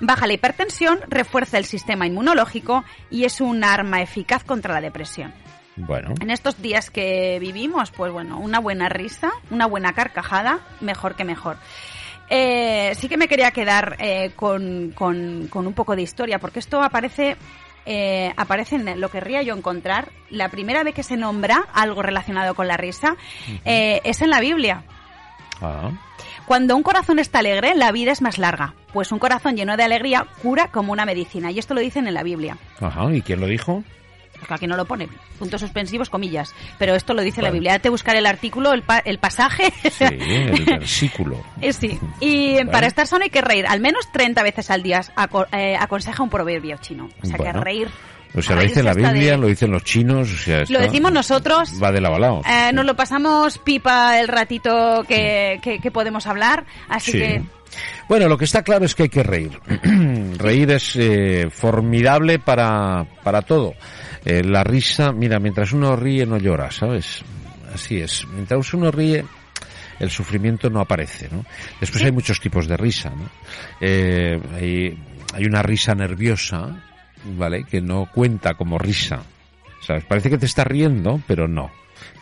Baja 0.00 0.26
la 0.26 0.32
hipertensión, 0.32 1.00
refuerza 1.08 1.58
el 1.58 1.66
sistema 1.66 2.06
inmunológico 2.06 2.82
y 3.10 3.24
es 3.24 3.40
un 3.42 3.62
arma 3.62 4.00
eficaz 4.00 4.42
contra 4.44 4.72
la 4.72 4.80
depresión. 4.80 5.32
Bueno, 5.76 6.14
En 6.20 6.30
estos 6.30 6.62
días 6.62 6.88
que 6.88 7.38
vivimos, 7.40 7.90
pues 7.90 8.12
bueno, 8.12 8.38
una 8.38 8.60
buena 8.60 8.88
risa, 8.88 9.32
una 9.50 9.66
buena 9.66 9.92
carcajada, 9.92 10.60
mejor 10.80 11.16
que 11.16 11.24
mejor. 11.24 11.56
Eh, 12.30 12.92
sí 12.96 13.08
que 13.08 13.16
me 13.16 13.28
quería 13.28 13.50
quedar 13.50 13.96
eh, 13.98 14.30
con, 14.34 14.92
con- 14.94 15.48
con 15.48 15.66
un 15.66 15.74
poco 15.74 15.94
de 15.94 16.02
historia, 16.02 16.38
porque 16.38 16.58
esto 16.60 16.82
aparece, 16.82 17.36
eh, 17.86 18.32
aparece 18.36 18.76
en 18.76 19.00
lo 19.00 19.08
que 19.08 19.18
querría 19.18 19.42
yo 19.42 19.54
encontrar. 19.54 20.10
La 20.30 20.48
primera 20.48 20.82
vez 20.82 20.94
que 20.94 21.02
se 21.02 21.16
nombra 21.16 21.66
algo 21.72 22.02
relacionado 22.02 22.54
con 22.54 22.66
la 22.68 22.76
risa 22.76 23.16
eh, 23.64 24.00
es 24.04 24.22
en 24.22 24.30
la 24.30 24.40
Biblia. 24.40 24.84
ah, 25.60 25.90
Cuando 26.46 26.76
un 26.76 26.82
corazón 26.82 27.18
está 27.18 27.38
alegre, 27.38 27.74
la 27.74 27.92
vida 27.92 28.12
es 28.12 28.20
más 28.22 28.38
larga, 28.38 28.74
pues 28.92 29.12
un 29.12 29.18
corazón 29.18 29.56
lleno 29.56 29.76
de 29.76 29.84
alegría 29.84 30.26
cura 30.42 30.68
como 30.68 30.92
una 30.92 31.04
medicina, 31.06 31.50
y 31.50 31.58
esto 31.58 31.74
lo 31.74 31.80
dicen 31.80 32.06
en 32.06 32.14
la 32.14 32.22
Biblia. 32.22 32.56
ajá, 32.80 33.12
¿y 33.12 33.22
quién 33.22 33.40
lo 33.40 33.46
dijo? 33.46 33.82
Porque 34.44 34.54
aquí 34.54 34.66
no 34.66 34.76
lo 34.76 34.84
pone. 34.84 35.08
Puntos 35.38 35.60
suspensivos, 35.60 36.10
comillas. 36.10 36.54
Pero 36.78 36.94
esto 36.94 37.14
lo 37.14 37.22
dice 37.22 37.40
la 37.42 37.48
Vale. 37.48 37.60
Biblia. 37.60 37.78
Te 37.78 37.88
buscaré 37.88 38.18
el 38.18 38.26
artículo, 38.26 38.72
el, 38.72 38.82
pa- 38.82 38.98
el 38.98 39.18
pasaje. 39.18 39.72
Sí, 39.90 40.04
el 40.04 40.64
versículo. 40.66 41.42
Eh, 41.60 41.72
sí. 41.72 41.98
Y 42.20 42.52
Bueno. 42.54 42.70
para 42.70 42.86
estar 42.86 43.06
sano 43.06 43.24
hay 43.24 43.30
que 43.30 43.40
reír. 43.40 43.66
Al 43.66 43.80
menos 43.80 44.10
30 44.12 44.42
veces 44.42 44.70
al 44.70 44.82
día 44.82 45.00
aco- 45.16 45.46
eh, 45.52 45.76
aconseja 45.78 46.22
un 46.22 46.28
proverbio 46.28 46.76
chino. 46.78 47.08
O 47.22 47.26
sea 47.26 47.36
Bueno. 47.38 47.52
que 47.54 47.60
reír. 47.60 47.88
O 48.36 48.42
sea, 48.42 48.56
lo 48.56 48.62
dice 48.62 48.82
la 48.82 48.94
Biblia, 48.94 49.32
de- 49.32 49.38
lo 49.38 49.46
dicen 49.46 49.70
los 49.70 49.84
chinos, 49.84 50.30
o 50.32 50.36
sea, 50.36 50.64
Lo 50.68 50.80
decimos 50.80 51.12
nosotros. 51.12 51.70
Va 51.82 51.92
de 51.92 52.00
lado 52.00 52.16
a 52.16 52.18
lado. 52.18 52.42
Eh, 52.44 52.72
nos 52.72 52.84
lo 52.84 52.96
pasamos 52.96 53.58
pipa 53.58 54.18
el 54.20 54.26
ratito 54.28 55.04
que, 55.08 55.60
que- 55.62 55.78
que 55.78 55.90
podemos 55.92 56.26
hablar. 56.26 56.64
Así 56.88 57.12
Sí. 57.12 57.18
que. 57.18 57.42
Bueno, 58.08 58.28
lo 58.28 58.36
que 58.36 58.44
está 58.44 58.62
claro 58.62 58.84
es 58.84 58.94
que 58.94 59.04
hay 59.04 59.08
que 59.08 59.22
reír. 59.22 59.58
reír 60.38 60.70
es 60.72 60.96
eh, 60.96 61.48
formidable 61.50 62.38
para, 62.38 63.06
para 63.22 63.42
todo. 63.42 63.74
Eh, 64.24 64.42
la 64.42 64.64
risa, 64.64 65.12
mira, 65.12 65.38
mientras 65.38 65.72
uno 65.72 65.96
ríe 65.96 66.26
no 66.26 66.38
llora, 66.38 66.70
¿sabes? 66.70 67.22
Así 67.72 67.98
es. 68.00 68.26
Mientras 68.32 68.72
uno 68.72 68.90
ríe, 68.90 69.24
el 69.98 70.10
sufrimiento 70.10 70.70
no 70.70 70.80
aparece, 70.80 71.28
¿no? 71.30 71.44
Después 71.80 72.02
hay 72.04 72.12
muchos 72.12 72.40
tipos 72.40 72.66
de 72.66 72.76
risa, 72.76 73.10
¿no? 73.10 73.28
Eh, 73.80 74.40
hay, 74.54 74.98
hay 75.34 75.44
una 75.44 75.62
risa 75.62 75.94
nerviosa, 75.94 76.82
¿vale? 77.36 77.64
Que 77.64 77.80
no 77.80 78.08
cuenta 78.12 78.54
como 78.54 78.78
risa. 78.78 79.22
¿Sabes? 79.80 80.04
Parece 80.04 80.30
que 80.30 80.38
te 80.38 80.46
estás 80.46 80.66
riendo, 80.66 81.20
pero 81.26 81.46
no. 81.46 81.70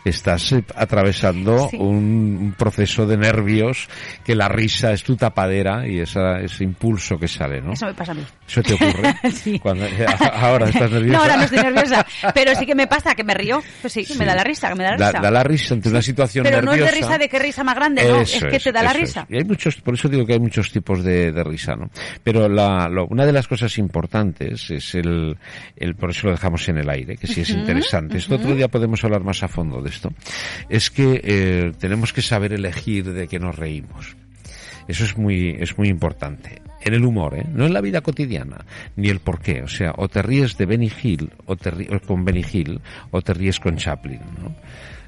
Estás 0.05 0.51
eh, 0.51 0.63
atravesando 0.75 1.69
Sí. 1.69 1.77
un, 1.77 2.53
proceso 2.57 3.05
de 3.07 3.17
nervios 3.17 3.87
que 4.23 4.35
la 4.35 4.47
risa 4.49 4.91
es 4.91 5.03
tu 5.03 5.15
tapadera 5.15 5.87
y 5.87 5.99
esa, 5.99 6.39
ese 6.39 6.63
impulso 6.63 7.17
que 7.17 7.27
sale, 7.27 7.61
¿no? 7.61 7.73
Eso 7.73 7.85
me 7.85 7.93
pasa 7.93 8.11
a 8.11 8.15
mí. 8.15 8.23
¿Eso 8.47 8.61
te 8.61 8.73
ocurre? 8.73 9.15
Sí. 9.31 9.59
Cuando, 9.59 9.85
ahora 10.33 10.69
estás 10.69 10.91
nerviosa. 10.91 11.17
No, 11.17 11.23
ahora 11.23 11.37
no 11.37 11.43
estoy 11.43 11.59
nerviosa. 11.59 12.05
Pero 12.33 12.55
sí 12.55 12.65
que 12.65 12.75
me 12.75 12.87
pasa, 12.87 13.15
que 13.15 13.23
me 13.23 13.33
río. 13.33 13.61
Pues 13.81 13.93
sí, 13.93 14.05
me 14.17 14.25
da 14.25 14.35
la 14.35 14.43
risa, 14.43 14.69
que 14.69 14.75
me 14.75 14.83
da 14.83 14.91
la 14.97 15.07
risa. 15.11 15.19
da 15.21 15.31
la 15.31 15.43
risa 15.43 15.73
ante 15.73 15.89
una 15.89 16.01
situación 16.01 16.43
Pero 16.43 16.61
no 16.61 16.71
es 16.73 16.79
nerviosa. 16.79 16.91
de 16.95 17.01
risa 17.01 17.17
de 17.17 17.29
qué 17.29 17.39
risa 17.39 17.63
más 17.63 17.75
grande, 17.75 18.03
no. 18.07 18.21
Eso 18.21 18.45
es 18.47 18.51
que 18.51 18.59
te 18.59 18.71
da 18.71 18.83
la 18.83 18.93
risa. 18.93 19.25
Y 19.29 19.37
hay 19.37 19.43
muchos, 19.43 19.75
por 19.77 19.93
eso 19.95 20.07
digo 20.09 20.25
que 20.25 20.33
hay 20.33 20.39
muchos 20.39 20.71
tipos 20.71 21.03
de, 21.03 21.31
de 21.31 21.43
risa, 21.43 21.75
¿no? 21.75 21.89
Pero 22.23 22.47
la, 22.49 22.87
lo- 22.89 23.07
una 23.07 23.25
de 23.25 23.31
las 23.33 23.47
cosas 23.47 23.77
importantes 23.77 24.69
es 24.69 24.95
el, 24.95 25.37
el, 25.75 25.95
por 25.95 26.09
eso 26.11 26.27
lo 26.27 26.33
dejamos 26.33 26.67
en 26.69 26.77
el 26.77 26.89
aire, 26.89 27.17
que 27.17 27.27
sí 27.27 27.41
es 27.41 27.49
interesante. 27.49 28.17
Esto 28.17 28.35
otro 28.35 28.53
día 28.55 28.67
podemos 28.67 29.03
hablar 29.03 29.23
más 29.23 29.41
a 29.43 29.47
fondo 29.47 29.81
de 29.81 29.92
esto. 29.93 30.11
Es 30.69 30.89
que 30.89 31.21
eh, 31.23 31.71
tenemos 31.79 32.13
que 32.13 32.21
saber 32.21 32.53
elegir 32.53 33.11
de 33.13 33.27
qué 33.27 33.39
nos 33.39 33.55
reímos. 33.55 34.15
Eso 34.87 35.05
es 35.05 35.17
muy, 35.17 35.55
es 35.59 35.77
muy 35.77 35.87
importante. 35.87 36.61
En 36.81 36.93
el 36.93 37.05
humor, 37.05 37.35
¿eh? 37.35 37.45
No 37.49 37.65
en 37.65 37.73
la 37.73 37.79
vida 37.79 38.01
cotidiana, 38.01 38.65
ni 38.97 39.07
el 39.07 39.19
por 39.19 39.39
qué. 39.39 39.61
O 39.61 39.67
sea, 39.67 39.93
o 39.97 40.09
te 40.09 40.21
ríes 40.21 40.57
de 40.57 40.65
Benny 40.65 40.91
Hill, 41.01 41.31
o 41.45 41.55
te 41.55 41.71
ríes 41.71 42.01
con 42.05 42.25
Benny 42.25 42.43
Hill, 42.51 42.81
o 43.11 43.21
te 43.21 43.33
ríes 43.33 43.59
con 43.59 43.77
Chaplin, 43.77 44.19
¿no? 44.41 44.53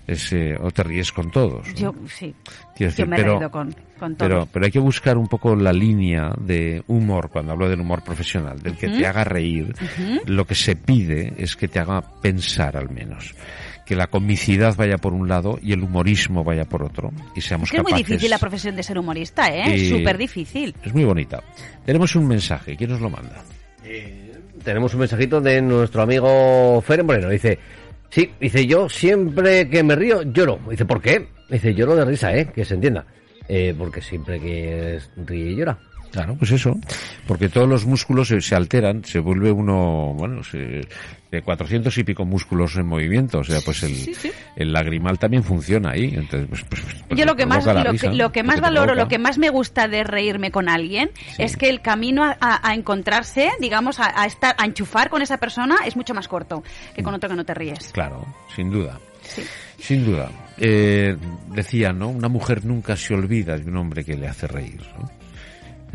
Es, 0.07 0.31
eh, 0.33 0.55
o 0.61 0.69
te 0.71 0.83
ríes 0.83 1.11
con 1.11 1.31
todos. 1.31 1.67
¿no? 1.67 1.73
Yo, 1.73 1.95
sí. 2.07 2.33
Decir, 2.77 3.07
me 3.07 3.17
pero, 3.17 3.49
con, 3.49 3.75
con 3.99 4.15
pero 4.15 4.47
hay 4.61 4.71
que 4.71 4.79
buscar 4.79 5.17
un 5.17 5.27
poco 5.27 5.55
la 5.55 5.73
línea 5.73 6.31
de 6.39 6.83
humor, 6.87 7.29
cuando 7.29 7.53
hablo 7.53 7.67
del 7.67 7.81
humor 7.81 8.03
profesional, 8.03 8.61
del 8.61 8.77
que 8.77 8.87
te 8.87 9.05
haga 9.07 9.23
reír. 9.23 9.73
Lo 10.27 10.45
que 10.45 10.55
se 10.55 10.75
pide 10.75 11.33
es 11.37 11.55
que 11.55 11.67
te 11.67 11.79
haga 11.79 12.01
pensar 12.21 12.77
al 12.77 12.91
menos. 12.91 13.33
Que 13.85 13.95
la 13.95 14.07
comicidad 14.07 14.75
vaya 14.75 14.97
por 14.97 15.13
un 15.13 15.27
lado 15.27 15.59
y 15.61 15.71
el 15.73 15.83
humorismo 15.83 16.43
vaya 16.43 16.65
por 16.65 16.81
otro. 16.83 17.11
Y 17.35 17.41
seamos 17.41 17.67
Es 17.67 17.71
que 17.71 17.77
es 17.77 17.83
muy 17.83 17.93
difícil 17.93 18.29
la 18.29 18.39
profesión 18.39 18.75
de 18.75 18.81
ser 18.83 18.97
humorista, 18.97 19.47
¿eh? 19.53 19.77
Y- 19.77 19.89
Súper 19.89 20.17
difícil. 20.17 20.75
Es 20.83 20.93
muy 20.93 21.03
bonita. 21.03 21.43
Tenemos 21.85 22.15
un 22.15 22.27
mensaje. 22.27 22.75
¿Quién 22.75 22.89
nos 22.89 23.01
lo 23.01 23.09
manda? 23.11 23.43
Tenemos 24.63 24.93
un 24.95 25.01
mensajito 25.01 25.39
de 25.41 25.61
nuestro 25.61 26.01
amigo 26.01 26.81
Fer 26.81 27.03
Moreno. 27.03 27.29
Dice, 27.29 27.59
sí, 28.09 28.31
dice 28.39 28.65
yo 28.65 28.89
siempre 28.89 29.69
que 29.69 29.83
me 29.83 29.95
río 29.95 30.23
lloro. 30.23 30.59
Dice, 30.69 30.85
¿por 30.85 31.01
qué? 31.01 31.27
Dice, 31.49 31.73
lloro 31.75 31.95
de 31.95 32.05
risa, 32.05 32.35
¿eh? 32.35 32.47
Que 32.53 32.65
se 32.65 32.73
entienda. 32.73 33.05
Eh, 33.47 33.75
porque 33.77 34.01
siempre 34.01 34.39
que 34.39 34.99
ríe 35.17 35.55
llora. 35.55 35.77
Claro, 36.11 36.33
pues 36.35 36.49
eso, 36.51 36.73
porque 37.27 37.49
todos 37.49 37.67
los 37.67 37.85
músculos 37.85 38.29
se, 38.29 38.39
se 38.39 38.55
alteran, 38.55 39.03
se 39.03 39.19
vuelve 39.19 39.51
uno, 39.51 40.13
bueno, 40.17 40.41
se- 40.43 40.87
de 41.35 41.41
400 41.43 41.97
y 41.97 42.03
pico 42.03 42.25
músculos 42.25 42.75
en 42.77 42.85
movimiento, 42.87 43.39
o 43.39 43.43
sea, 43.43 43.59
pues 43.63 43.83
el, 43.83 44.15
el 44.55 44.73
lagrimal 44.73 45.19
también 45.19 45.43
funciona 45.43 45.91
ahí, 45.91 46.13
entonces, 46.15 46.47
pues, 46.49 46.63
pues, 46.69 46.81
pues 47.07 47.19
Yo 47.19 47.25
lo 47.25 47.35
que 47.35 47.45
más 47.45 47.65
lo 47.65 47.83
risa, 47.91 48.09
que, 48.09 48.15
lo 48.15 48.31
que 48.31 48.43
más 48.43 48.59
valoro, 48.61 48.95
lo 48.95 49.07
que 49.07 49.17
más 49.19 49.37
me 49.37 49.49
gusta 49.49 49.87
de 49.87 50.03
reírme 50.03 50.51
con 50.51 50.69
alguien 50.69 51.11
es 51.37 51.55
que 51.57 51.69
el 51.69 51.81
camino 51.81 52.23
a, 52.23 52.35
a- 52.39 52.69
a 52.69 52.73
encontrarse, 52.73 53.51
digamos, 53.59 53.99
a, 53.99 54.21
a 54.21 54.25
estar, 54.25 54.55
a 54.57 54.65
enchufar 54.65 55.09
con 55.09 55.21
esa 55.21 55.37
persona 55.37 55.75
es 55.85 55.95
mucho 55.95 56.13
más 56.13 56.27
corto 56.27 56.63
que 56.95 57.03
con 57.03 57.13
otro 57.13 57.29
que 57.29 57.35
no 57.35 57.45
te 57.45 57.53
ríes. 57.53 57.91
Claro, 57.93 58.25
sin 58.55 58.69
duda. 58.71 58.99
Sí. 59.23 59.43
Sin 59.79 60.05
duda. 60.05 60.29
Eh, 60.57 61.17
decía, 61.51 61.91
¿no? 61.91 62.09
Una 62.09 62.29
mujer 62.29 62.63
nunca 62.65 62.95
se 62.95 63.13
olvida 63.13 63.57
de 63.57 63.69
un 63.69 63.75
hombre 63.77 64.03
que 64.05 64.15
le 64.15 64.27
hace 64.27 64.47
reír, 64.47 64.81
¿no? 64.97 65.09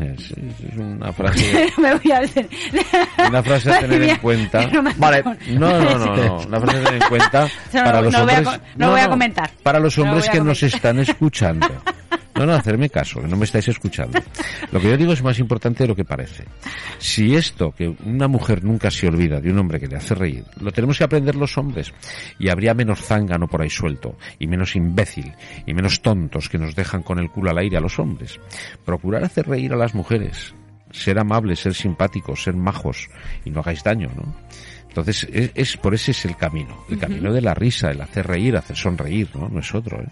Es, 0.01 0.31
es 0.31 0.77
una 0.77 1.13
frase, 1.13 1.71
me 1.77 1.95
voy 1.95 2.11
a 2.11 2.21
una 3.27 3.43
frase 3.43 3.71
a 3.71 3.79
tener 3.81 4.01
en 4.01 4.15
cuenta. 4.17 4.67
Vale. 4.97 5.23
No, 5.51 5.69
no, 5.69 5.97
no, 5.97 6.15
no, 6.15 6.37
una 6.47 6.59
frase 6.59 6.77
a 6.79 6.83
tener 6.83 7.01
en 7.03 7.09
cuenta 7.09 7.47
para 7.71 8.01
los 8.01 8.15
hombres. 8.15 8.47
no 8.77 8.91
voy 8.91 8.99
a 8.99 9.09
comentar. 9.09 9.51
Para 9.61 9.79
los 9.79 9.97
hombres 9.97 10.29
que 10.29 10.41
nos 10.41 10.63
están 10.63 10.99
escuchando. 10.99 11.67
No, 12.41 12.47
no, 12.47 12.53
hacerme 12.53 12.89
caso, 12.89 13.21
que 13.21 13.27
no 13.27 13.37
me 13.37 13.45
estáis 13.45 13.67
escuchando. 13.67 14.19
Lo 14.71 14.79
que 14.79 14.89
yo 14.89 14.97
digo 14.97 15.13
es 15.13 15.21
más 15.21 15.37
importante 15.37 15.83
de 15.83 15.89
lo 15.89 15.95
que 15.95 16.05
parece. 16.05 16.45
Si 16.97 17.35
esto, 17.35 17.71
que 17.71 17.87
una 18.03 18.27
mujer 18.27 18.63
nunca 18.63 18.89
se 18.89 19.07
olvida 19.07 19.39
de 19.39 19.51
un 19.51 19.59
hombre 19.59 19.79
que 19.79 19.85
le 19.85 19.97
hace 19.97 20.15
reír, 20.15 20.43
lo 20.59 20.71
tenemos 20.71 20.97
que 20.97 21.03
aprender 21.03 21.35
los 21.35 21.55
hombres. 21.59 21.93
Y 22.39 22.49
habría 22.49 22.73
menos 22.73 23.01
zángano 23.01 23.47
por 23.47 23.61
ahí 23.61 23.69
suelto, 23.69 24.17
y 24.39 24.47
menos 24.47 24.75
imbécil, 24.75 25.31
y 25.67 25.75
menos 25.75 26.01
tontos 26.01 26.49
que 26.49 26.57
nos 26.57 26.73
dejan 26.73 27.03
con 27.03 27.19
el 27.19 27.29
culo 27.29 27.51
al 27.51 27.59
aire 27.59 27.77
a 27.77 27.81
los 27.81 27.99
hombres. 27.99 28.39
Procurar 28.83 29.23
hacer 29.23 29.47
reír 29.47 29.73
a 29.73 29.77
las 29.77 29.93
mujeres. 29.93 30.55
Ser 30.89 31.19
amables, 31.19 31.59
ser 31.59 31.75
simpáticos, 31.75 32.41
ser 32.41 32.55
majos, 32.55 33.07
y 33.45 33.51
no 33.51 33.59
hagáis 33.59 33.83
daño, 33.83 34.09
¿no? 34.15 34.35
Entonces, 34.91 35.25
es, 35.31 35.51
es- 35.55 35.77
por 35.77 35.93
ese 35.93 36.11
es 36.11 36.25
el 36.25 36.35
camino. 36.35 36.83
El 36.89 36.99
camino 36.99 37.31
de 37.31 37.39
la 37.41 37.53
risa, 37.53 37.91
el 37.91 38.01
hacer 38.01 38.27
reír, 38.27 38.57
hacer 38.57 38.75
sonreír, 38.75 39.29
¿no? 39.33 39.47
No 39.47 39.61
es 39.61 39.73
otro, 39.73 40.01
¿eh? 40.01 40.05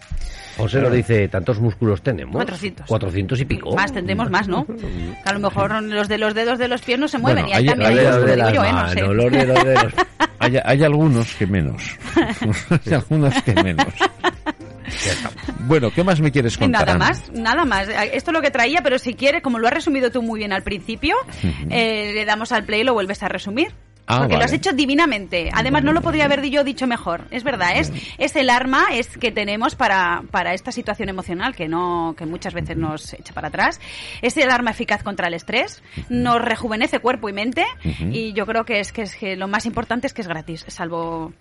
José 0.56 0.80
nos 0.80 0.94
dice, 0.94 1.28
¿tantos 1.28 1.60
músculos 1.60 2.02
tenemos? 2.02 2.34
400. 2.34 2.86
400 2.88 3.42
y 3.42 3.46
pico. 3.46 3.76
Más 3.76 3.92
tendremos 3.92 4.30
más, 4.30 4.48
¿no? 4.48 4.66
Que 4.66 5.14
a 5.30 5.34
lo 5.34 5.40
mejor 5.40 5.84
los 5.84 6.08
de 6.08 6.18
los 6.18 6.34
dedos 6.34 6.58
de 6.60 6.70
los 6.70 6.82
pies 6.82 6.98
no 6.98 7.10
se 7.10 7.18
Bueno, 7.18 7.42
mueven 7.42 7.50
y 7.52 7.54
ahí 7.58 7.64
hay- 7.64 7.68
también 7.68 7.92
hay 7.92 7.98
hay 8.00 8.06
Los 8.06 8.16
otros, 8.16 8.26
de 8.26 8.36
digo 8.36 8.46
las 8.46 8.54
yo, 8.54 8.64
¿eh? 8.64 8.72
No 8.72 8.90
sé. 8.90 9.02
manos, 9.04 9.16
los 9.16 9.32
dedos 9.32 9.64
de 9.66 9.74
los... 9.76 9.94
Hay, 10.42 10.56
hay 10.64 10.84
algunos 10.86 11.36
que 11.36 11.46
menos. 11.46 11.84
hay 12.86 12.94
algunos 12.94 13.44
que 13.44 13.54
menos. 13.62 13.94
Bueno, 15.68 15.92
¿qué 15.92 16.02
más 16.04 16.22
me 16.22 16.32
quieres 16.32 16.58
contar? 16.58 16.86
Nada 16.88 16.98
más, 16.98 17.30
nada 17.34 17.66
más. 17.66 17.90
Esto 18.14 18.32
es 18.32 18.34
lo 18.34 18.42
que 18.42 18.50
traía, 18.50 18.80
pero 18.82 18.98
si 19.00 19.14
quieres, 19.16 19.42
como 19.42 19.60
lo 19.60 19.68
has 19.68 19.74
resumido 19.74 20.12
tú 20.12 20.22
muy 20.22 20.40
bien 20.40 20.54
al 20.54 20.64
principio, 20.64 21.16
eh, 21.70 22.12
le 22.14 22.26
damos 22.26 22.54
al 22.54 22.64
play 22.64 22.82
y 22.82 22.84
lo 22.86 22.94
vuelves 22.94 23.22
a 23.22 23.28
resumir. 23.28 23.68
Ah, 24.12 24.20
Porque 24.22 24.38
lo 24.38 24.44
has 24.44 24.54
hecho 24.54 24.74
divinamente. 24.74 25.52
Además, 25.54 25.84
no 25.84 25.94
lo 25.94 26.02
podría 26.02 26.26
haber 26.26 26.44
yo 26.50 26.64
dicho 26.64 26.88
mejor. 26.88 27.26
Es 27.30 27.44
verdad, 27.44 27.78
es, 27.78 27.94
es 28.18 28.36
el 28.36 28.50
arma 28.50 28.86
es 28.92 29.16
que 29.18 29.32
tenemos 29.32 29.76
para, 29.76 30.24
para 30.32 30.56
esta 30.56 30.72
situación 30.72 31.10
emocional 31.10 31.56
que 31.56 31.68
no 31.68 32.16
que 32.18 32.26
muchas 32.26 32.56
veces 32.56 32.76
nos 32.76 33.14
echa 33.14 33.36
para 33.36 33.50
atrás. 33.50 33.80
Es 34.24 34.36
el 34.38 34.50
arma 34.50 34.72
eficaz 34.72 35.04
contra 35.04 35.28
el 35.28 35.36
estrés. 35.36 35.84
Nos 36.10 36.42
rejuvenece 36.42 36.98
cuerpo 37.00 37.30
y 37.30 37.34
mente. 37.34 37.66
Y 38.12 38.34
yo 38.34 38.48
creo 38.48 38.66
que 38.66 38.80
es 38.80 38.92
que, 38.92 39.04
es 39.04 39.16
que 39.16 39.36
lo 39.36 39.48
más 39.48 39.68
importante 39.68 40.08
es 40.08 40.14
que 40.16 40.22
es 40.24 40.28
gratis, 40.28 40.66
salvo 40.68 41.32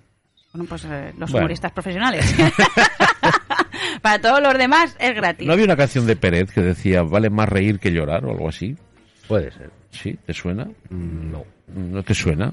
bueno, 0.53 0.67
pues, 0.69 0.85
eh, 0.85 1.13
los 1.19 1.31
Bueno. 1.31 1.45
humoristas 1.45 1.73
profesionales. 1.73 2.35
para 4.03 4.21
todos 4.21 4.41
los 4.43 4.57
demás 4.59 4.95
es 4.99 5.15
gratis. 5.15 5.47
¿No 5.47 5.53
había 5.53 5.65
una 5.65 5.77
canción 5.77 6.07
de 6.07 6.17
Pérez 6.17 6.53
que 6.53 6.61
decía 6.61 7.03
vale 7.03 7.31
más 7.31 7.49
reír 7.49 7.79
que 7.79 7.93
llorar 7.93 8.25
o 8.25 8.31
algo 8.31 8.49
así? 8.49 8.77
Puede 9.27 9.51
ser. 9.53 9.71
¿Sí? 9.91 10.19
¿Te 10.27 10.33
suena? 10.35 10.65
Mm, 10.91 11.31
No. 11.33 11.45
¿No 11.75 12.03
te 12.03 12.15
suena? 12.15 12.53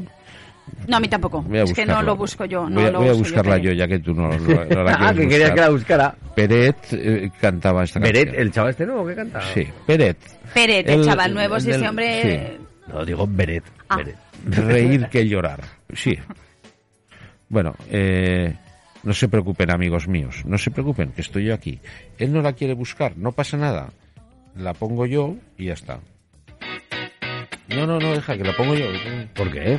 No, 0.87 0.97
a 0.97 0.99
mí 0.99 1.07
tampoco. 1.07 1.41
Voy 1.43 1.59
a 1.59 1.63
es 1.63 1.73
que 1.73 1.85
no 1.85 2.01
lo 2.01 2.15
busco 2.15 2.45
yo. 2.45 2.67
No 2.67 2.75
voy 2.81 2.85
a, 2.85 2.91
lo 2.91 2.99
voy 2.99 3.09
a 3.09 3.13
buscarla 3.13 3.57
yo, 3.59 3.71
ya 3.71 3.87
que 3.87 3.99
tú 3.99 4.13
no, 4.15 4.29
no- 4.29 4.65
no 4.65 4.83
la 4.83 4.97
ah, 4.99 5.13
que 5.13 5.27
quería 5.27 5.53
que 5.53 5.61
la 5.61 5.69
buscar. 5.69 6.15
buscara. 6.15 6.33
Peret 6.35 6.77
eh, 6.93 7.31
cantaba 7.39 7.83
esta 7.83 7.99
canción. 7.99 8.29
el 8.35 8.51
chaval 8.51 8.71
este 8.71 8.85
nuevo 8.85 9.05
que 9.05 9.15
canta. 9.15 9.41
Sí, 9.53 9.67
Peret. 9.85 10.17
Pérez, 10.53 10.85
el, 10.87 10.99
El- 11.01 11.05
chaval 11.05 11.33
nuevo, 11.33 11.59
si 11.59 11.69
ese 11.71 11.87
hombre... 11.87 12.57
No, 12.87 13.05
digo 13.05 13.27
Beret. 13.29 13.63
Ah. 13.89 13.99
Reír 14.47 15.07
que 15.11 15.27
llorar. 15.27 15.59
Sí. 15.93 16.17
Bueno, 17.49 17.75
eh, 17.89 18.53
no 19.03 19.13
se 19.13 19.27
preocupen, 19.27 19.71
amigos 19.71 20.07
míos. 20.07 20.41
No 20.45 20.57
se 20.57 20.71
preocupen, 20.71 21.11
que 21.11 21.21
estoy 21.21 21.45
yo 21.45 21.53
aquí. 21.53 21.79
Él 22.17 22.33
no 22.33 22.41
la 22.41 22.53
quiere 22.53 22.73
buscar, 22.73 23.15
no 23.17 23.31
pasa 23.31 23.55
nada. 23.57 23.89
La 24.57 24.73
pongo 24.73 25.05
yo 25.05 25.35
y 25.57 25.65
ya 25.65 25.73
está. 25.73 25.99
No, 27.67 27.87
no, 27.87 27.99
no, 27.99 28.13
deja 28.13 28.37
que 28.37 28.43
la 28.43 28.53
pongo 28.55 28.75
yo. 28.75 28.85
¿Por 29.33 29.51
qué? 29.51 29.77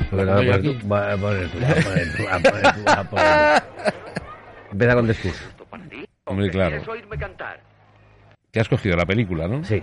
Empieza 4.71 4.95
con 4.95 5.07
discurso. 5.07 5.45
Hombre, 6.25 6.49
claro. 6.49 6.81
Que 8.51 8.59
has 8.59 8.67
cogido 8.69 8.97
la 8.97 9.05
película, 9.05 9.47
¿no? 9.47 9.63
Sí, 9.63 9.81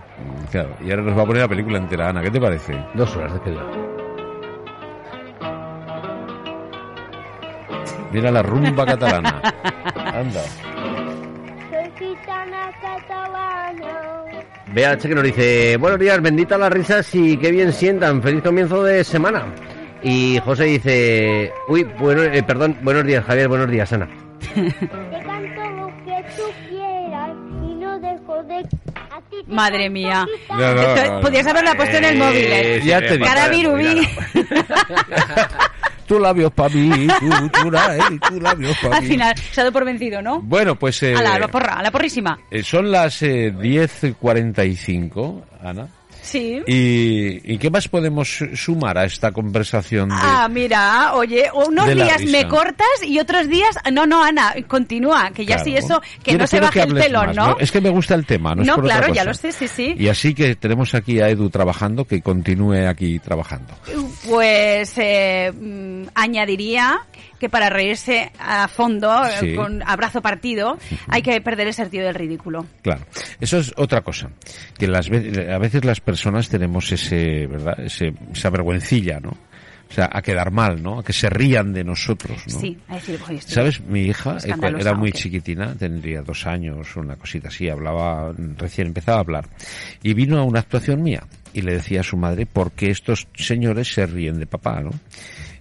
Claro, 0.50 0.76
y 0.84 0.90
ahora 0.90 1.02
nos 1.02 1.18
va 1.18 1.22
a 1.22 1.26
poner 1.26 1.42
la 1.42 1.48
película 1.48 1.78
entera, 1.78 2.08
Ana. 2.08 2.22
¿Qué 2.22 2.30
te 2.30 2.40
parece? 2.40 2.74
dos 2.94 3.16
horas 3.16 3.32
de 3.44 3.50
dura. 3.50 3.66
Mira 8.12 8.30
la 8.30 8.42
rumba 8.42 8.86
catalana. 8.86 9.42
Anda. 9.96 10.42
Soy 11.70 11.90
gitana 11.98 12.70
catalana. 12.80 14.13
Che 14.74 15.08
que 15.08 15.14
nos 15.14 15.22
dice, 15.22 15.76
buenos 15.76 16.00
días, 16.00 16.20
bendita 16.20 16.58
las 16.58 16.72
risas 16.72 17.14
y 17.14 17.36
qué 17.36 17.52
bien 17.52 17.72
sientan, 17.72 18.20
feliz 18.20 18.42
comienzo 18.42 18.82
de 18.82 19.04
semana. 19.04 19.46
Y 20.02 20.40
José 20.44 20.64
dice, 20.64 21.52
uy, 21.68 21.84
bueno, 22.00 22.24
eh, 22.24 22.42
perdón, 22.42 22.76
buenos 22.82 23.04
días 23.04 23.24
Javier, 23.24 23.46
buenos 23.46 23.70
días 23.70 23.92
Ana. 23.92 24.08
Madre 29.46 29.88
mía. 29.88 30.26
No, 30.48 30.56
no, 30.56 30.74
no, 30.74 31.14
no. 31.14 31.20
Podías 31.20 31.46
haberla 31.46 31.74
puesto 31.76 31.96
en 31.98 32.04
el 32.04 32.18
móvil. 32.18 32.46
¿eh? 32.50 32.82
ya 32.84 32.98
te. 32.98 33.20
Cara 33.20 33.48
virubí. 33.48 34.08
Tu 36.06 36.18
labios 36.18 36.52
para 36.52 36.68
mí, 36.74 37.06
tu 37.18 37.48
chula, 37.60 37.96
eh, 37.96 38.18
tu 38.28 38.40
labios 38.40 38.76
para 38.82 38.96
Al 38.96 39.02
mí. 39.02 39.08
final, 39.08 39.34
se 39.36 39.60
ha 39.60 39.64
dado 39.64 39.72
por 39.72 39.84
vencido, 39.84 40.20
¿no? 40.22 40.40
Bueno, 40.42 40.76
pues 40.78 41.02
eh, 41.02 41.14
A 41.14 41.22
la, 41.22 41.34
a 41.34 41.38
la 41.38 41.48
porra, 41.48 41.74
a 41.74 41.82
la 41.82 41.90
porrísima. 41.90 42.38
eh, 42.50 42.62
son 42.62 42.90
las 42.90 43.22
eh, 43.22 43.52
10.45, 43.54 45.42
Ana. 45.62 45.88
Sí. 46.24 46.62
¿Y, 46.66 47.52
¿Y 47.54 47.58
qué 47.58 47.68
más 47.70 47.86
podemos 47.86 48.38
sumar 48.54 48.96
a 48.96 49.04
esta 49.04 49.30
conversación 49.30 50.08
de... 50.08 50.14
Ah, 50.18 50.48
mira, 50.50 51.12
oye, 51.14 51.50
unos 51.52 51.86
días 51.94 52.24
me 52.24 52.48
cortas 52.48 52.86
y 53.06 53.18
otros 53.20 53.46
días... 53.48 53.76
No, 53.92 54.06
no, 54.06 54.24
Ana, 54.24 54.54
continúa, 54.66 55.30
que 55.34 55.44
ya 55.44 55.56
Claro. 55.56 55.64
sí 55.64 55.76
eso, 55.76 56.00
que 56.00 56.30
Quiero- 56.30 56.38
no 56.40 56.46
se 56.46 56.60
baje 56.60 56.82
el 56.82 56.94
telón, 56.94 57.26
más, 57.26 57.36
¿no? 57.36 57.56
Es 57.60 57.70
que 57.70 57.80
me 57.82 57.90
gusta 57.90 58.14
el 58.14 58.24
tema, 58.24 58.54
no, 58.54 58.62
es 58.62 58.68
No, 58.68 58.76
por 58.76 58.84
otra 58.86 58.96
claro, 58.98 59.14
ya 59.14 59.24
lo 59.24 59.34
sé, 59.34 59.52
sí, 59.52 59.68
sí. 59.68 59.94
Y 59.98 60.08
así 60.08 60.34
que 60.34 60.56
tenemos 60.56 60.94
aquí 60.94 61.20
a 61.20 61.28
Edu 61.28 61.50
trabajando, 61.50 62.06
que 62.06 62.22
continúe 62.22 62.88
aquí 62.88 63.18
trabajando. 63.18 63.74
Pues 64.26 64.94
eh, 64.96 65.52
mm, 65.52 66.04
añadiría 66.14 66.98
que 67.44 67.50
para 67.50 67.68
reírse 67.68 68.32
a 68.38 68.68
fondo, 68.68 69.22
eh, 69.26 69.32
Sí. 69.38 69.54
con 69.54 69.82
abrazo 69.82 70.22
partido, 70.22 70.78
hay 71.08 71.20
que 71.20 71.38
perder 71.42 71.66
el 71.66 71.74
sentido 71.74 72.06
del 72.06 72.14
ridículo. 72.14 72.64
Claro, 72.80 73.04
eso 73.38 73.58
es 73.58 73.70
otra 73.76 74.00
cosa, 74.00 74.30
que 74.78 74.88
las 74.88 75.08
a 75.08 75.58
veces 75.58 75.84
las 75.84 76.00
personas 76.00 76.48
tenemos 76.48 76.90
ese, 76.90 77.46
¿verdad? 77.46 77.78
Ese, 77.80 78.14
esa 78.32 78.48
vergüencilla, 78.48 79.20
¿no? 79.20 79.36
O 79.90 79.92
sea, 79.92 80.08
a 80.10 80.22
quedar 80.22 80.50
mal, 80.52 80.82
¿no? 80.82 81.00
A 81.00 81.04
que 81.04 81.12
se 81.12 81.28
rían 81.28 81.74
de 81.74 81.84
nosotros, 81.84 82.42
¿no? 82.50 82.60
Sí, 82.60 82.78
a 82.88 82.94
decir, 82.94 83.20
¿Sabes? 83.46 83.82
Mi 83.82 84.04
hija 84.06 84.38
eh, 84.42 84.54
era 84.80 84.94
muy 84.94 85.12
chiquitina, 85.12 85.74
tendría 85.74 86.22
dos 86.22 86.46
años, 86.46 86.96
una 86.96 87.16
cosita 87.16 87.48
así, 87.48 87.68
hablaba, 87.68 88.32
recién 88.56 88.86
empezaba 88.86 89.18
a 89.18 89.20
hablar. 89.20 89.48
Y 90.02 90.14
vino 90.14 90.38
a 90.38 90.44
una 90.44 90.60
actuación 90.60 91.02
mía 91.02 91.24
y 91.52 91.60
le 91.60 91.74
decía 91.74 92.00
a 92.00 92.04
su 92.04 92.16
madre 92.16 92.46
por 92.46 92.72
qué 92.72 92.90
estos 92.90 93.28
señores 93.34 93.92
se 93.92 94.06
ríen 94.06 94.38
de 94.38 94.46
papá, 94.46 94.80
¿no? 94.80 94.92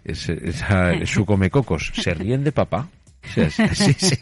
Es, 0.05 0.27
esa- 0.29 1.05
su 1.05 1.25
comecocos, 1.25 1.91
se 1.95 2.13
ríen 2.13 2.43
de 2.43 2.51
papá. 2.51 2.89
Sí, 3.73 3.93
sí, 3.97 4.17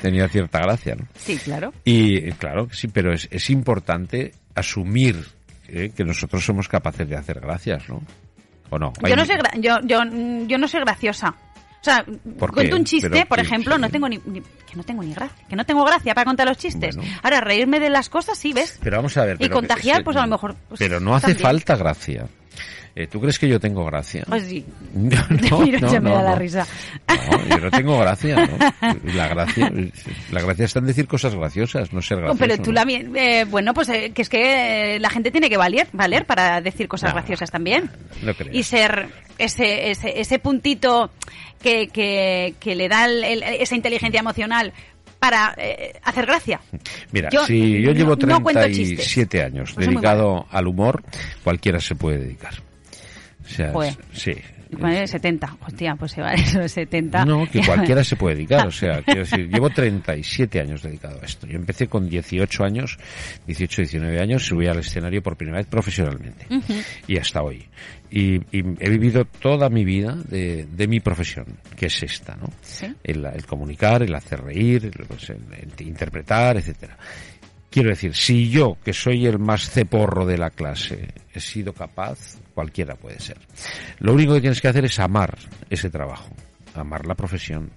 tenía 0.00 0.28
cierta 0.28 0.60
gracia, 0.60 0.94
¿no? 0.94 1.06
Sí, 1.16 1.36
claro. 1.36 1.72
Y 1.84 2.30
claro 2.32 2.68
que 2.68 2.76
sí, 2.76 2.86
pero 2.88 3.12
es, 3.12 3.26
es 3.30 3.50
importante 3.50 4.32
asumir 4.54 5.16
eh, 5.66 5.90
que 5.96 6.04
nosotros 6.04 6.44
somos 6.44 6.68
capaces 6.68 7.08
de 7.08 7.16
hacer 7.16 7.40
gracias, 7.40 7.88
¿no? 7.88 8.02
¿O 8.70 8.78
no? 8.78 8.92
Yo 9.06 9.16
no, 9.16 9.24
soy 9.26 9.34
gra- 9.36 9.58
yo, 9.60 9.78
yo, 9.84 9.98
yo 10.46 10.58
no 10.58 10.68
soy 10.68 10.80
graciosa. 10.82 11.30
O 11.30 11.84
sea, 11.84 12.04
cuento 12.38 12.76
un 12.76 12.84
chiste, 12.84 13.10
Pero, 13.10 13.26
por 13.26 13.40
ejemplo, 13.40 13.76
no 13.78 13.90
tengo 13.90 14.08
ni, 14.08 14.18
ni- 14.26 14.40
que 14.40 14.76
no 14.76 14.84
tengo 14.84 15.02
ni 15.02 15.12
gracia, 15.12 15.44
que 15.48 15.56
no 15.56 15.66
tengo 15.66 15.84
gracia 15.84 16.14
para 16.14 16.24
contar 16.24 16.46
los 16.48 16.56
chistes. 16.56 16.96
Bueno. 16.96 17.10
Ahora 17.22 17.40
reírme 17.40 17.78
de 17.80 17.90
las 17.90 18.08
cosas, 18.08 18.38
sí, 18.38 18.52
¿ves? 18.52 18.78
Pero 18.82 18.96
vamos 18.98 19.16
a 19.18 19.24
ver. 19.26 19.36
Y 19.40 19.48
contagiar, 19.48 19.98
es- 19.98 20.04
pues 20.04 20.16
a 20.16 20.22
lo 20.22 20.28
mejor, 20.28 20.54
pues, 20.68 20.78
pero 20.78 21.00
no 21.00 21.14
hace 21.16 21.26
también. 21.26 21.42
falta 21.42 21.76
gracia. 21.76 22.26
Eh, 22.96 23.08
¿Tú 23.08 23.20
crees 23.20 23.38
que 23.40 23.48
yo 23.48 23.58
tengo 23.58 23.84
gracia? 23.84 24.24
Pues 24.28 24.44
sí. 24.44 24.64
No, 24.94 25.10
no, 25.50 25.58
Mira, 25.64 25.80
no, 25.80 25.92
ya 25.92 26.00
me 26.00 26.10
no, 26.10 26.16
da 26.16 26.22
la 26.22 26.34
risa. 26.36 26.66
No, 27.08 27.48
yo 27.48 27.58
no 27.58 27.70
tengo 27.70 27.98
gracia, 27.98 28.36
¿no? 28.36 28.94
La 29.14 29.26
gracia, 29.28 29.72
la 30.30 30.40
gracia 30.40 30.64
está 30.66 30.78
en 30.78 30.86
decir 30.86 31.06
cosas 31.08 31.34
graciosas, 31.34 31.92
no 31.92 32.00
ser 32.00 32.18
gracioso. 32.18 32.38
Pero 32.38 32.62
tú 32.62 32.70
la 32.72 32.84
eh, 32.88 33.44
bueno, 33.50 33.74
pues 33.74 33.88
eh, 33.88 34.12
que 34.14 34.22
es 34.22 34.28
que 34.28 34.94
eh, 34.94 35.00
la 35.00 35.10
gente 35.10 35.30
tiene 35.32 35.50
que 35.50 35.56
valer, 35.56 35.88
valer 35.92 36.24
para 36.26 36.60
decir 36.60 36.86
cosas 36.86 37.12
graciosas 37.12 37.50
también. 37.50 37.90
no 38.22 38.32
creo. 38.34 38.52
Y 38.52 38.62
ser 38.62 39.08
ese, 39.38 39.90
ese, 39.90 40.20
ese 40.20 40.38
puntito 40.38 41.10
que, 41.60 41.88
que, 41.88 42.54
que 42.60 42.74
le 42.76 42.88
da 42.88 43.06
el- 43.06 43.24
el- 43.24 43.42
esa 43.42 43.74
inteligencia 43.74 44.20
emocional 44.20 44.72
para 45.24 45.54
eh, 45.56 45.94
hacer 46.02 46.26
gracia. 46.26 46.60
Mira, 47.10 47.30
Yo 47.30 47.46
si 47.46 47.80
yo 47.80 47.92
no- 47.92 47.96
llevo 47.96 48.16
no 48.26 48.42
cuento 48.42 48.60
37 48.60 49.42
años 49.42 49.72
Pues 49.72 49.86
soy 49.86 49.94
muy 49.94 50.02
dedicado 50.02 50.46
al 50.50 50.66
humor, 50.66 51.02
cualquiera 51.42 51.80
se 51.80 51.94
puede 51.94 52.18
dedicar. 52.18 52.52
O 53.44 53.48
sea, 53.48 53.72
sí. 54.12 54.34
Vale, 54.82 55.06
70. 55.06 55.56
Hostia, 55.66 55.96
pues 55.96 56.12
se 56.12 56.20
va 56.22 56.32
eso 56.34 56.58
de 56.60 56.68
70. 56.68 57.24
No, 57.24 57.46
que 57.50 57.60
cualquiera 57.66 58.02
se 58.04 58.16
puede 58.16 58.36
dedicar. 58.36 58.66
O 58.66 58.70
sea, 58.70 59.02
quiero 59.02 59.20
decir, 59.20 59.48
llevo 59.48 59.70
37 59.70 60.60
años 60.60 60.82
dedicado 60.82 61.18
a 61.20 61.24
esto. 61.24 61.46
Yo 61.46 61.56
empecé 61.56 61.86
con 61.88 62.08
18 62.08 62.64
años, 62.64 62.98
18, 63.46 63.82
19 63.82 64.20
años, 64.20 64.44
subí 64.46 64.66
al 64.66 64.78
escenario 64.78 65.22
por 65.22 65.36
primera 65.36 65.58
vez 65.58 65.66
profesionalmente. 65.66 66.46
Y 67.06 67.16
hasta 67.18 67.42
hoy. 67.42 67.64
Y, 68.10 68.36
y 68.56 68.62
he 68.78 68.90
vivido 68.90 69.24
toda 69.24 69.68
mi 69.68 69.84
vida 69.84 70.14
de, 70.28 70.66
de 70.70 70.86
mi 70.86 71.00
profesión, 71.00 71.46
que 71.76 71.86
es 71.86 72.02
esta, 72.02 72.36
¿no? 72.36 72.48
Sí. 72.62 72.86
El, 73.02 73.24
el 73.24 73.44
comunicar, 73.46 74.02
el 74.04 74.14
hacer 74.14 74.40
reír, 74.40 74.84
el, 74.84 75.06
pues, 75.06 75.30
el- 75.30 75.42
el 75.78 75.86
interpretar, 75.88 76.56
etcétera. 76.56 76.96
Quiero 77.74 77.90
decir, 77.90 78.14
si 78.14 78.50
yo, 78.50 78.76
que 78.84 78.92
soy 78.92 79.26
el 79.26 79.40
más 79.40 79.68
ceporro 79.68 80.24
de 80.24 80.38
la 80.38 80.50
clase, 80.50 81.08
he 81.32 81.40
sido 81.40 81.72
capaz, 81.72 82.36
cualquiera 82.54 82.94
puede 82.94 83.18
ser. 83.18 83.36
Lo 83.98 84.12
único 84.12 84.32
que 84.34 84.42
tienes 84.42 84.60
que 84.60 84.68
hacer 84.68 84.84
es 84.84 85.00
amar 85.00 85.36
ese 85.68 85.90
trabajo, 85.90 86.28
amar 86.74 87.06
la 87.06 87.14
profesión, 87.14 87.70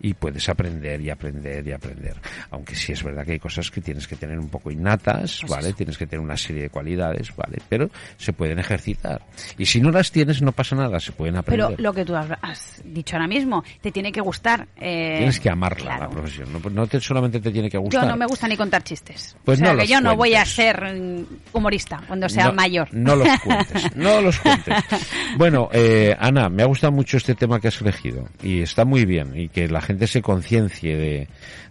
y 0.00 0.14
puedes 0.14 0.48
aprender 0.48 1.00
y 1.00 1.10
aprender 1.10 1.66
y 1.66 1.72
aprender. 1.72 2.16
Aunque 2.50 2.74
sí 2.74 2.92
es 2.92 3.02
verdad 3.02 3.24
que 3.24 3.32
hay 3.32 3.38
cosas 3.38 3.70
que 3.70 3.80
tienes 3.80 4.06
que 4.08 4.16
tener 4.16 4.38
un 4.38 4.48
poco 4.48 4.70
innatas, 4.70 5.38
Pues 5.40 5.50
¿vale? 5.50 5.68
eso. 5.68 5.76
Tienes 5.76 5.98
que 5.98 6.06
tener 6.06 6.24
una 6.24 6.36
serie 6.36 6.62
de 6.62 6.70
cualidades, 6.70 7.34
¿vale? 7.36 7.58
Pero 7.68 7.90
se 8.16 8.32
pueden 8.32 8.58
ejercitar. 8.58 9.22
Y 9.58 9.66
si 9.66 9.80
no 9.80 9.90
las 9.90 10.10
tienes, 10.12 10.42
no 10.42 10.52
pasa 10.52 10.76
nada, 10.76 10.98
se 11.00 11.12
pueden 11.12 11.36
aprender. 11.36 11.68
Pero 11.68 11.82
lo 11.82 11.92
que 11.92 12.04
tú 12.04 12.14
has 12.16 12.82
dicho 12.84 13.16
ahora 13.16 13.28
mismo, 13.28 13.62
te 13.80 13.90
tiene 13.92 14.12
que 14.12 14.20
gustar. 14.20 14.66
eh, 14.76 15.16
Tienes 15.18 15.40
que 15.40 15.50
amarla, 15.50 15.84
claro. 15.96 16.02
la 16.04 16.10
profesión. 16.10 16.48
No, 16.52 16.70
no 16.70 16.86
te, 16.86 17.00
solamente 17.00 17.40
te 17.40 17.50
tiene 17.50 17.68
que 17.70 17.78
gustar. 17.78 18.02
Yo 18.04 18.08
no 18.08 18.16
me 18.16 18.26
gusta 18.26 18.48
ni 18.48 18.56
contar 18.56 18.82
chistes. 18.82 19.36
Pues 19.44 19.58
o 19.60 19.64
sea, 19.64 19.72
no 19.74 19.78
que 19.80 19.86
yo 19.86 20.00
no 20.00 20.16
voy 20.16 20.34
a 20.34 20.44
ser 20.44 20.82
mm, 20.94 21.24
humorista 21.52 22.02
cuando 22.06 22.28
sea 22.28 22.46
No- 22.46 22.52
mayor. 22.54 22.88
No 22.92 23.16
los 23.16 23.28
cuentes, 23.40 23.96
no 23.96 24.20
los 24.20 24.38
cuentes. 24.40 24.74
Bueno, 25.36 25.68
eh, 25.72 26.14
Ana, 26.18 26.48
me 26.48 26.62
ha 26.62 26.66
gustado 26.66 26.92
mucho 26.92 27.16
este 27.16 27.34
tema 27.34 27.60
que 27.60 27.68
has 27.68 27.80
elegido 27.80 28.28
y 28.42 28.62
está 28.62 28.84
muy 28.84 29.04
bien 29.04 29.32
y 29.38 29.48
que 29.48 29.68
la 29.68 29.80
gente 29.80 30.06
se 30.06 30.22
conciencie 30.22 30.96
de, 30.96 31.28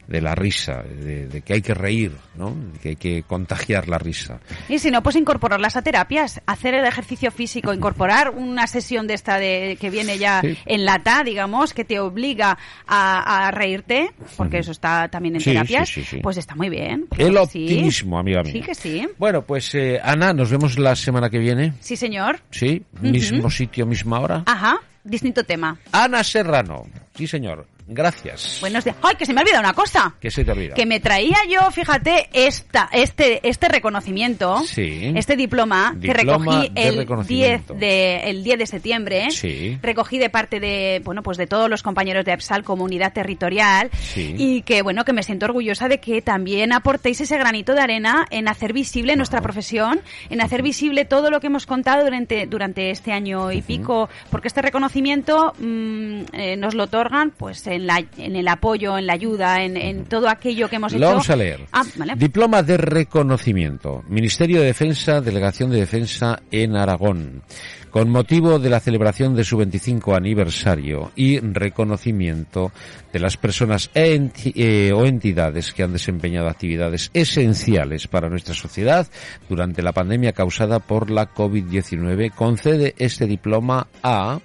de 0.07 0.21
la 0.21 0.35
risa, 0.35 0.81
de, 0.83 1.27
de 1.27 1.41
que 1.41 1.53
hay 1.53 1.61
que 1.61 1.73
reír, 1.73 2.11
¿no? 2.35 2.53
Que 2.81 2.89
hay 2.89 2.95
que 2.95 3.23
contagiar 3.23 3.87
la 3.87 3.97
risa. 3.97 4.39
Y 4.67 4.79
si 4.79 4.91
no, 4.91 5.01
pues 5.03 5.15
incorporarlas 5.15 5.77
a 5.77 5.81
terapias, 5.81 6.41
hacer 6.45 6.73
el 6.73 6.85
ejercicio 6.85 7.31
físico, 7.31 7.73
incorporar 7.73 8.29
una 8.31 8.67
sesión 8.67 9.07
de 9.07 9.13
esta 9.13 9.37
de 9.37 9.77
que 9.79 9.89
viene 9.89 10.17
ya 10.17 10.41
Sí. 10.41 10.57
en 10.65 10.85
lata, 10.85 11.23
digamos, 11.23 11.73
que 11.73 11.85
te 11.85 11.99
obliga 11.99 12.57
a, 12.87 13.47
a 13.47 13.51
reírte, 13.51 14.11
porque 14.37 14.59
eso 14.59 14.71
está 14.71 15.07
también 15.07 15.35
en 15.35 15.41
Sí, 15.41 15.51
terapias, 15.51 15.87
sí, 15.89 16.01
sí, 16.01 16.07
sí. 16.17 16.19
pues 16.21 16.37
está 16.37 16.55
muy 16.55 16.69
bien. 16.69 17.07
El 17.17 17.37
optimismo, 17.37 18.17
amiga 18.19 18.41
mía. 18.43 18.51
Sí 18.53 18.61
que 18.61 18.75
sí. 18.75 19.07
Bueno, 19.17 19.43
pues 19.43 19.73
eh, 19.75 19.99
Ana, 20.03 20.33
nos 20.33 20.49
vemos 20.51 20.77
la 20.79 20.95
semana 20.95 21.29
que 21.29 21.37
viene. 21.39 21.73
Sí, 21.79 21.95
señor. 21.95 22.39
Sí, 22.49 22.83
mismo 23.01 23.49
sitio, 23.49 23.85
misma 23.85 24.19
hora. 24.19 24.43
Ajá, 24.45 24.79
distinto 25.03 25.43
tema. 25.43 25.77
Ana 25.91 26.23
Serrano. 26.23 26.85
Sí, 27.15 27.27
señor. 27.27 27.65
Gracias. 27.87 28.57
Buenos 28.61 28.83
días. 28.83 28.95
¡Ay, 29.01 29.15
que 29.15 29.25
se 29.25 29.33
me 29.33 29.41
ha 29.41 29.43
olvidado 29.43 29.63
una 29.63 29.73
cosa! 29.73 30.15
¿Qué 30.19 30.31
se 30.31 30.43
te 30.45 30.51
olvida? 30.51 30.73
que 30.75 30.85
me 30.85 30.99
traía 30.99 31.37
yo, 31.49 31.69
fíjate, 31.71 32.29
esta, 32.33 32.89
este, 32.91 33.47
este 33.47 33.67
reconocimiento, 33.67 34.61
Sí. 34.65 35.11
este 35.15 35.35
diploma, 35.35 35.95
que 36.01 36.13
recogí 36.13 36.67
el 36.67 36.73
10 36.73 36.95
reconocimiento. 36.97 37.73
de, 37.73 38.29
el 38.29 38.43
10 38.43 38.59
de 38.59 38.67
septiembre, 38.67 39.31
Sí. 39.31 39.77
recogí 39.81 40.17
de 40.17 40.29
parte 40.29 40.59
de, 40.59 41.01
bueno, 41.03 41.23
pues 41.23 41.37
de 41.37 41.47
todos 41.47 41.69
los 41.69 41.83
compañeros 41.83 42.25
de 42.25 42.33
EPSAL 42.33 42.63
Comunidad 42.63 43.13
Territorial, 43.13 43.89
Sí. 43.93 44.35
y 44.37 44.61
que, 44.61 44.81
bueno, 44.81 45.03
que 45.05 45.13
me 45.13 45.23
siento 45.23 45.45
orgullosa 45.45 45.87
de 45.87 45.99
que 45.99 46.21
también 46.21 46.73
aportéis 46.73 47.21
ese 47.21 47.37
granito 47.37 47.73
de 47.73 47.81
arena 47.81 48.25
en 48.29 48.47
hacer 48.47 48.73
visible 48.73 49.15
nuestra 49.15 49.41
profesión, 49.41 50.01
en 50.29 50.41
hacer 50.41 50.61
visible 50.61 51.05
todo 51.05 51.29
lo 51.29 51.39
que 51.39 51.47
hemos 51.47 51.65
contado 51.65 52.03
durante, 52.03 52.45
durante 52.47 52.91
este 52.91 53.11
año 53.11 53.51
y 53.51 53.61
pico, 53.61 54.09
porque 54.29 54.47
este 54.47 54.61
reconocimiento 54.61 55.53
mm, 55.59 56.21
eh, 56.33 56.55
nos 56.57 56.75
lo 56.75 56.83
otorgan, 56.83 57.31
pues, 57.31 57.61
en 57.71 57.87
la, 57.87 58.03
en 58.17 58.35
el 58.35 58.47
apoyo, 58.47 58.97
en 58.97 59.07
la 59.07 59.13
ayuda, 59.13 59.63
en, 59.63 59.77
en 59.77 60.05
todo 60.05 60.29
aquello 60.29 60.69
que 60.69 60.75
hemos 60.77 60.91
Lo 60.93 60.97
hecho. 60.99 61.07
vamos 61.07 61.29
a 61.29 61.35
leer. 61.35 61.61
Ah, 61.71 61.83
vale. 61.95 62.13
Diploma 62.15 62.61
de 62.63 62.77
reconocimiento. 62.77 64.03
Ministerio 64.07 64.59
de 64.61 64.67
Defensa, 64.67 65.21
Delegación 65.21 65.69
de 65.71 65.79
Defensa 65.79 66.41
en 66.51 66.75
Aragón. 66.75 67.43
Con 67.89 68.09
motivo 68.09 68.57
de 68.57 68.69
la 68.69 68.79
celebración 68.79 69.35
de 69.35 69.43
su 69.43 69.57
25 69.57 70.15
aniversario 70.15 71.11
y 71.13 71.39
reconocimiento 71.39 72.71
de 73.11 73.19
las 73.19 73.35
personas 73.35 73.89
e 73.93 74.15
enti- 74.17 74.53
eh, 74.55 74.93
o 74.93 75.05
entidades 75.05 75.73
que 75.73 75.83
han 75.83 75.91
desempeñado 75.91 76.47
actividades 76.47 77.09
esenciales 77.13 78.07
para 78.07 78.29
nuestra 78.29 78.53
sociedad 78.53 79.07
durante 79.49 79.81
la 79.81 79.91
pandemia 79.91 80.31
causada 80.31 80.79
por 80.79 81.11
la 81.11 81.33
COVID-19, 81.33 82.31
concede 82.33 82.95
este 82.97 83.27
diploma 83.27 83.87
a 84.01 84.39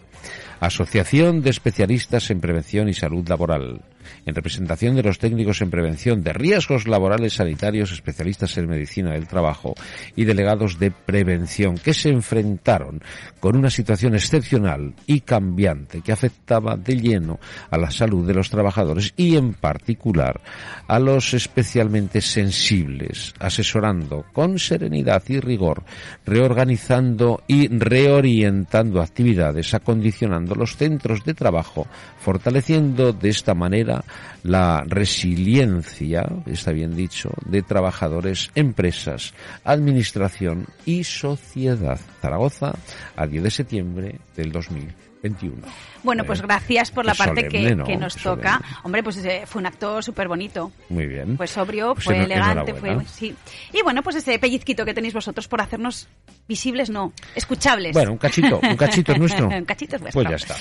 Asociación 0.61 1.43
de 1.43 1.51
Especialistas 1.51 2.31
en 2.31 2.41
Prevención 2.41 2.89
y 2.89 2.95
Salud 2.95 3.29
Laboral. 3.29 3.83
En 4.25 4.35
representación 4.35 4.97
de 4.97 5.03
los 5.03 5.19
técnicos 5.19 5.61
en 5.61 5.71
prevención 5.71 6.23
de 6.23 6.33
riesgos 6.33 6.87
laborales 6.87 7.35
sanitarios, 7.35 7.93
especialistas 7.93 8.57
en 8.59 8.69
medicina 8.69 9.13
del 9.13 9.27
trabajo 9.27 9.75
y 10.15 10.25
delegados 10.25 10.79
de 10.79 10.91
prevención 10.91 11.77
que 11.77 11.95
se 11.95 12.11
enfrentaron 12.11 13.03
con 13.41 13.57
una 13.57 13.71
situación 13.71 14.15
excepcional 14.15 14.95
y 15.07 15.21
cambiante 15.21 16.01
que 16.01 16.13
afectaba 16.13 16.77
de 16.77 16.97
lleno 16.97 17.39
a 17.71 17.79
la 17.79 17.91
salud 17.91 18.27
de 18.27 18.35
los 18.35 18.51
trabajadores 18.51 19.13
y 19.17 19.37
en 19.37 19.55
particular 19.55 20.41
a 20.89 20.99
los 20.99 21.35
especialmente 21.35 22.21
sensibles, 22.21 23.35
asesorando 23.39 24.25
con 24.33 24.59
serenidad 24.59 25.23
y 25.29 25.41
rigor, 25.41 25.85
reorganizando 26.25 27.43
y 27.47 27.69
reorientando 27.69 29.01
actividades, 29.01 29.75
acondicionando 29.75 30.55
los 30.55 30.77
centros 30.77 31.25
de 31.25 31.35
trabajo, 31.35 31.87
fortaleciendo 32.19 33.13
de 33.13 33.29
esta 33.29 33.55
manera 33.55 33.96
la 34.43 34.83
resiliencia, 34.87 36.25
está 36.47 36.73
bien 36.73 36.95
dicho, 36.95 37.31
de 37.45 37.63
trabajadores, 37.63 38.51
empresas, 38.55 39.35
administración 39.65 40.67
y 40.85 41.05
sociedad. 41.05 41.99
Zaragoza, 42.21 42.73
a 43.17 43.27
10 43.27 43.43
de 43.43 43.51
septiembre 43.51 44.19
del 44.37 44.53
2021. 44.53 45.57
Bueno, 46.03 46.23
Eh, 46.23 46.27
pues 46.27 46.41
gracias 46.43 46.91
por 46.91 47.05
la 47.05 47.13
qué 47.13 47.19
parte 47.19 47.49
que, 47.49 47.59
solemne, 47.59 47.75
¿no? 47.77 47.85
que 47.85 47.97
nos 47.97 48.17
toca. 48.17 48.53
solemne. 48.59 48.77
Hombre, 48.85 49.03
pues 49.03 49.17
eh, 49.25 49.43
fue 49.47 49.61
un 49.61 49.67
acto 49.67 50.01
súper 50.03 50.29
bonito. 50.29 50.71
Muy 50.89 51.07
bien. 51.07 51.37
Fue 51.37 51.47
sobrio, 51.47 51.95
Pues 51.95 52.05
fue 52.05 52.23
elegante, 52.23 52.75
fue... 52.75 52.97
Sí. 53.07 53.35
Y 53.73 53.83
bueno, 53.83 54.03
pues 54.03 54.17
ese 54.17 54.39
pellizquito 54.39 54.85
que 54.85 54.95
tenéis 54.95 55.15
vosotros 55.15 55.49
por 55.49 55.61
hacernos 55.61 56.09
visibles, 56.49 56.91
no, 56.91 57.13
escuchables. 57.35 57.93
Bueno, 57.93 58.13
un 58.13 58.19
cachito, 58.19 58.61
un 58.63 58.77
cachito 58.77 59.13
es 59.13 59.19
nuestro. 59.19 59.49
Un 59.57 59.65
cachito 59.65 59.97
es 59.97 60.03
vuestro. 60.03 60.23
Pues 60.23 60.31
ya 60.31 60.37
está. 60.37 60.55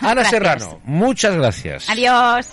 Ana 0.00 0.14
Gracias. 0.20 0.30
Serrano, 0.30 0.80
muchas 0.84 1.34
gracias. 1.36 1.88
Adiós. 1.88 2.48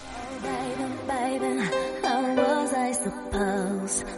house 3.88 4.16